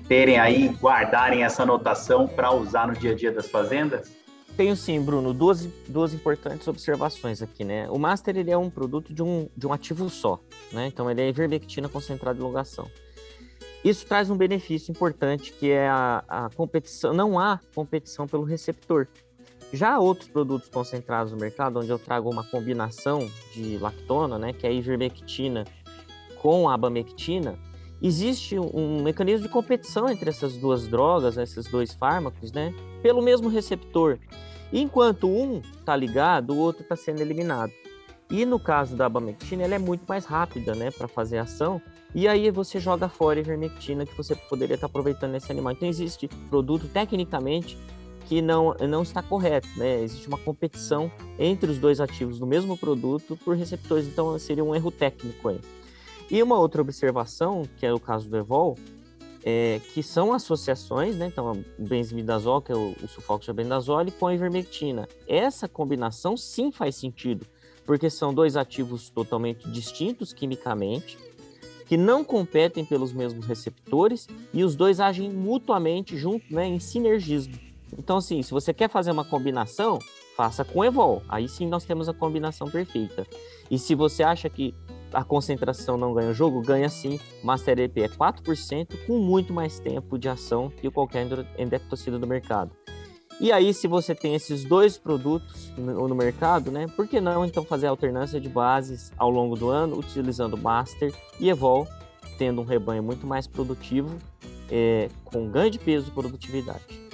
terem 0.09 0.39
aí, 0.39 0.69
guardarem 0.81 1.45
essa 1.45 1.63
anotação 1.63 2.27
para 2.27 2.53
usar 2.53 2.89
no 2.89 2.95
dia 2.95 3.13
a 3.13 3.15
dia 3.15 3.33
das 3.33 3.49
fazendas? 3.51 4.14
Tenho 4.57 4.77
sim, 4.77 5.01
Bruno, 5.01 5.35
duas, 5.35 5.67
duas 5.89 6.15
importantes 6.15 6.69
observações 6.69 7.43
aqui, 7.43 7.65
né? 7.65 7.91
O 7.91 7.99
Master 7.99 8.37
ele 8.37 8.53
é 8.53 8.57
um 8.57 8.71
produto 8.71 9.13
de 9.13 9.21
um, 9.21 9.49
de 9.57 9.67
um 9.67 9.73
ativo 9.73 10.09
só, 10.09 10.39
né? 10.73 10.87
Então 10.87 11.11
ele 11.11 11.23
é 11.23 11.29
ivermectina 11.29 11.89
concentrada 11.89 12.39
em 12.39 12.43
logação. 12.43 12.89
Isso 13.85 14.07
traz 14.07 14.31
um 14.31 14.37
benefício 14.37 14.93
importante 14.93 15.53
que 15.53 15.71
é 15.71 15.89
a, 15.89 16.25
a 16.29 16.51
competição, 16.55 17.13
não 17.13 17.39
há 17.39 17.59
competição 17.75 18.29
pelo 18.29 18.45
receptor. 18.45 19.09
Já 19.73 19.99
outros 19.99 20.29
produtos 20.29 20.69
concentrados 20.69 21.33
no 21.33 21.39
mercado, 21.39 21.81
onde 21.81 21.91
eu 21.91 21.99
trago 21.99 22.31
uma 22.31 22.45
combinação 22.45 23.29
de 23.53 23.77
lactona, 23.79 24.39
né, 24.39 24.53
que 24.53 24.67
é 24.67 24.71
a 24.71 24.73
ivermectina 24.73 25.65
com 26.41 26.69
a 26.69 26.75
abamectina, 26.75 27.59
existe 28.01 28.57
um 28.57 29.03
mecanismo 29.03 29.49
de 29.49 29.53
competição 29.53 30.09
entre 30.09 30.31
essas 30.31 30.57
duas 30.57 30.87
drogas, 30.87 31.37
esses 31.37 31.67
dois 31.67 31.93
fármacos, 31.93 32.53
né, 32.53 32.73
pelo 33.05 33.21
mesmo 33.21 33.51
receptor. 33.51 34.19
Enquanto 34.73 35.29
um 35.29 35.61
está 35.79 35.95
ligado, 35.95 36.55
o 36.55 36.57
outro 36.57 36.81
está 36.81 36.97
sendo 36.97 37.21
eliminado. 37.21 37.71
E 38.31 38.47
no 38.47 38.59
caso 38.59 38.97
da 38.97 39.05
abamectina, 39.05 39.63
ela 39.63 39.75
é 39.75 39.79
muito 39.79 40.07
mais 40.09 40.25
rápida, 40.25 40.75
né, 40.75 40.91
para 40.91 41.07
fazer 41.07 41.37
ação. 41.37 41.83
E 42.15 42.27
aí 42.27 42.51
você 42.51 42.81
joga 42.81 43.07
fora 43.07 43.39
a 43.39 43.43
ivermectina 43.43 44.07
que 44.07 44.17
você 44.17 44.35
poderia 44.35 44.77
estar 44.77 44.89
tá 44.89 44.91
aproveitando 44.91 45.33
nesse 45.33 45.53
animal. 45.53 45.75
Então 45.75 45.87
existe 45.87 46.29
produto 46.49 46.89
tecnicamente 46.89 47.77
que 48.27 48.41
não, 48.41 48.75
não 48.89 49.03
está 49.03 49.23
correto, 49.23 49.69
né? 49.77 50.03
Existe 50.03 50.27
uma 50.27 50.39
competição 50.39 51.13
entre 51.39 51.71
os 51.71 51.79
dois 51.79 52.01
ativos 52.01 52.39
do 52.39 52.47
mesmo 52.47 52.75
produto 52.75 53.39
por 53.45 53.55
receptores, 53.55 54.07
então 54.07 54.39
seria 54.39 54.65
um 54.65 54.75
erro 54.75 54.91
técnico 54.91 55.51
aí. 55.51 55.61
E 56.31 56.43
uma 56.43 56.59
outra 56.59 56.81
observação, 56.81 57.65
que 57.77 57.85
é 57.85 57.93
o 57.93 58.01
caso 58.01 58.31
do 58.31 58.37
Evol, 58.39 58.79
é, 59.45 59.81
que 59.93 60.03
são 60.03 60.33
associações, 60.33 61.17
né? 61.17 61.27
Então, 61.27 61.63
benzimidazol, 61.79 62.63
que 62.63 62.73
é 62.73 62.75
o, 62.75 62.95
o 63.03 63.09
sulfoxabendazole, 63.09 64.11
com 64.11 64.27
a 64.27 64.35
ivermectina. 64.35 65.07
Essa 65.29 65.69
combinação 65.69 66.35
sim 66.35 66.73
faz 66.73 66.97
sentido, 66.97 67.47
porque 67.85 68.09
são 68.09 68.33
dois 68.33 68.57
ativos 68.57 69.11
totalmente 69.11 69.69
distintos 69.69 70.33
quimicamente, 70.33 71.19
que 71.87 71.99
não 71.99 72.25
competem 72.25 72.87
pelos 72.87 73.13
mesmos 73.13 73.45
receptores 73.45 74.27
e 74.55 74.65
os 74.65 74.75
dois 74.75 74.99
agem 74.99 75.31
mutuamente 75.31 76.17
junto, 76.17 76.47
né, 76.51 76.67
em 76.67 76.81
sinergismo. 76.81 77.55
Então, 77.99 78.17
assim, 78.17 78.43
se 78.43 78.51
você 78.51 78.73
quer 78.73 78.89
fazer 78.89 79.11
uma 79.11 79.25
combinação, 79.25 79.99
faça 80.35 80.65
com 80.65 80.83
Evol. 80.83 81.23
Aí 81.29 81.47
sim 81.47 81.69
nós 81.69 81.85
temos 81.85 82.09
a 82.09 82.15
combinação 82.15 82.71
perfeita. 82.71 83.27
E 83.71 83.79
se 83.79 83.95
você 83.95 84.23
acha 84.23 84.49
que 84.49 84.75
a 85.15 85.25
concentração 85.25 85.97
não 85.97 86.13
ganha 86.13 86.31
o 86.31 86.35
jogo, 86.35 86.61
ganha 86.61 86.89
sim. 86.89 87.19
Master 87.43 87.79
EP 87.79 87.99
é 87.99 88.09
4% 88.09 89.07
com 89.07 89.19
muito 89.19 89.53
mais 89.53 89.79
tempo 89.79 90.19
de 90.19 90.29
ação 90.29 90.71
que 90.71 90.91
qualquer 90.91 91.27
endectocida 91.59 92.19
do 92.19 92.27
mercado. 92.27 92.73
E 93.41 93.51
aí, 93.51 93.75
se 93.75 93.89
você 93.89 94.15
tem 94.15 94.35
esses 94.35 94.65
dois 94.65 94.97
produtos 94.97 95.73
no, 95.77 96.07
no, 96.07 96.15
mercado, 96.15 96.71
né? 96.71 96.87
Por 96.95 97.09
que 97.09 97.21
não 97.21 97.45
então 97.45 97.65
fazer 97.65 97.89
alternância 97.89 98.41
de 98.41 98.49
bases 98.49 99.13
ao 99.17 99.29
longo 99.29 99.57
do 99.57 99.71
ano, 99.71 99.99
utilizando 99.99 100.57
Master 100.57 101.13
e 101.41 101.49
Evol, 101.49 101.87
tendo 102.39 102.61
um 102.61 102.65
rebanho 102.65 103.03
muito 103.03 103.27
mais 103.27 103.47
produtivo, 103.47 104.17
é, 104.71 105.09
com 105.25 105.49
ganho 105.49 105.71
de 105.71 105.79
peso 105.79 106.13
produtividade. 106.13 107.05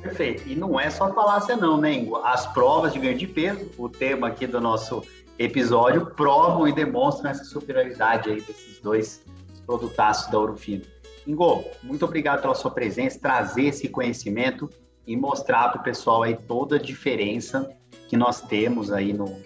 Perfeito. 0.00 0.48
E 0.48 0.54
não 0.54 0.78
é 0.78 0.88
só 0.88 1.12
falácia 1.12 1.56
não, 1.56 1.76
né, 1.76 1.92
Ingo? 1.92 2.16
As 2.16 2.46
provas 2.46 2.92
de 2.92 2.98
ganho 2.98 3.18
de 3.18 3.26
peso, 3.26 3.70
o 3.76 3.88
tema 3.88 4.28
aqui 4.28 4.46
do 4.46 4.60
nosso 4.60 5.02
episódio, 5.38 6.06
provam 6.06 6.66
e 6.66 6.72
demonstram 6.72 7.30
essa 7.30 7.44
superioridade 7.44 8.30
aí 8.30 8.40
desses 8.40 8.80
dois 8.80 9.24
produtaços 9.64 10.30
da 10.30 10.38
Ourofino. 10.38 10.84
Ingo, 11.26 11.64
muito 11.82 12.04
obrigado 12.04 12.40
pela 12.40 12.54
sua 12.54 12.70
presença, 12.70 13.20
trazer 13.20 13.66
esse 13.66 13.88
conhecimento 13.88 14.68
e 15.06 15.16
mostrar 15.16 15.68
para 15.68 15.80
o 15.80 15.84
pessoal 15.84 16.22
aí 16.22 16.36
toda 16.36 16.76
a 16.76 16.78
diferença 16.78 17.70
que 18.08 18.16
nós 18.16 18.40
temos 18.40 18.90
aí 18.90 19.12
no, 19.12 19.36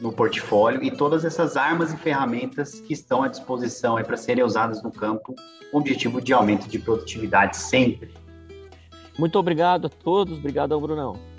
no 0.00 0.12
portfólio 0.12 0.82
e 0.82 0.90
todas 0.90 1.24
essas 1.24 1.56
armas 1.56 1.92
e 1.92 1.96
ferramentas 1.96 2.80
que 2.80 2.92
estão 2.92 3.22
à 3.22 3.28
disposição 3.28 3.96
para 4.02 4.16
serem 4.16 4.44
usadas 4.44 4.82
no 4.82 4.90
campo 4.90 5.34
com 5.70 5.78
o 5.78 5.80
objetivo 5.80 6.20
de 6.20 6.32
aumento 6.32 6.68
de 6.68 6.78
produtividade 6.78 7.56
sempre. 7.56 8.12
Muito 9.18 9.38
obrigado 9.38 9.86
a 9.86 9.90
todos, 9.90 10.38
obrigado 10.38 10.72
ao 10.72 10.80
Brunão. 10.80 11.29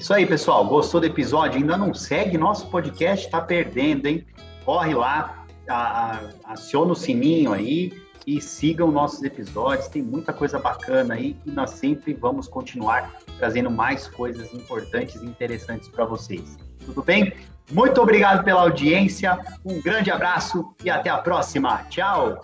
Isso 0.00 0.14
aí, 0.14 0.24
pessoal. 0.24 0.64
Gostou 0.64 0.98
do 0.98 1.06
episódio? 1.06 1.58
Ainda 1.58 1.76
não 1.76 1.92
segue 1.92 2.38
nosso 2.38 2.66
podcast? 2.68 3.26
Está 3.26 3.38
perdendo, 3.38 4.06
hein? 4.06 4.24
Corre 4.64 4.94
lá, 4.94 5.44
a, 5.68 5.74
a, 5.74 6.20
aciona 6.54 6.92
o 6.92 6.96
sininho 6.96 7.52
aí 7.52 7.92
e 8.26 8.40
sigam 8.40 8.90
nossos 8.90 9.22
episódios. 9.22 9.88
Tem 9.88 10.00
muita 10.00 10.32
coisa 10.32 10.58
bacana 10.58 11.12
aí 11.12 11.36
e 11.44 11.50
nós 11.50 11.72
sempre 11.72 12.14
vamos 12.14 12.48
continuar 12.48 13.14
trazendo 13.36 13.70
mais 13.70 14.08
coisas 14.08 14.54
importantes 14.54 15.16
e 15.16 15.26
interessantes 15.26 15.86
para 15.90 16.06
vocês. 16.06 16.56
Tudo 16.86 17.02
bem? 17.02 17.34
Muito 17.70 18.00
obrigado 18.00 18.42
pela 18.42 18.62
audiência, 18.62 19.38
um 19.62 19.82
grande 19.82 20.10
abraço 20.10 20.74
e 20.82 20.88
até 20.88 21.10
a 21.10 21.18
próxima. 21.18 21.84
Tchau! 21.90 22.40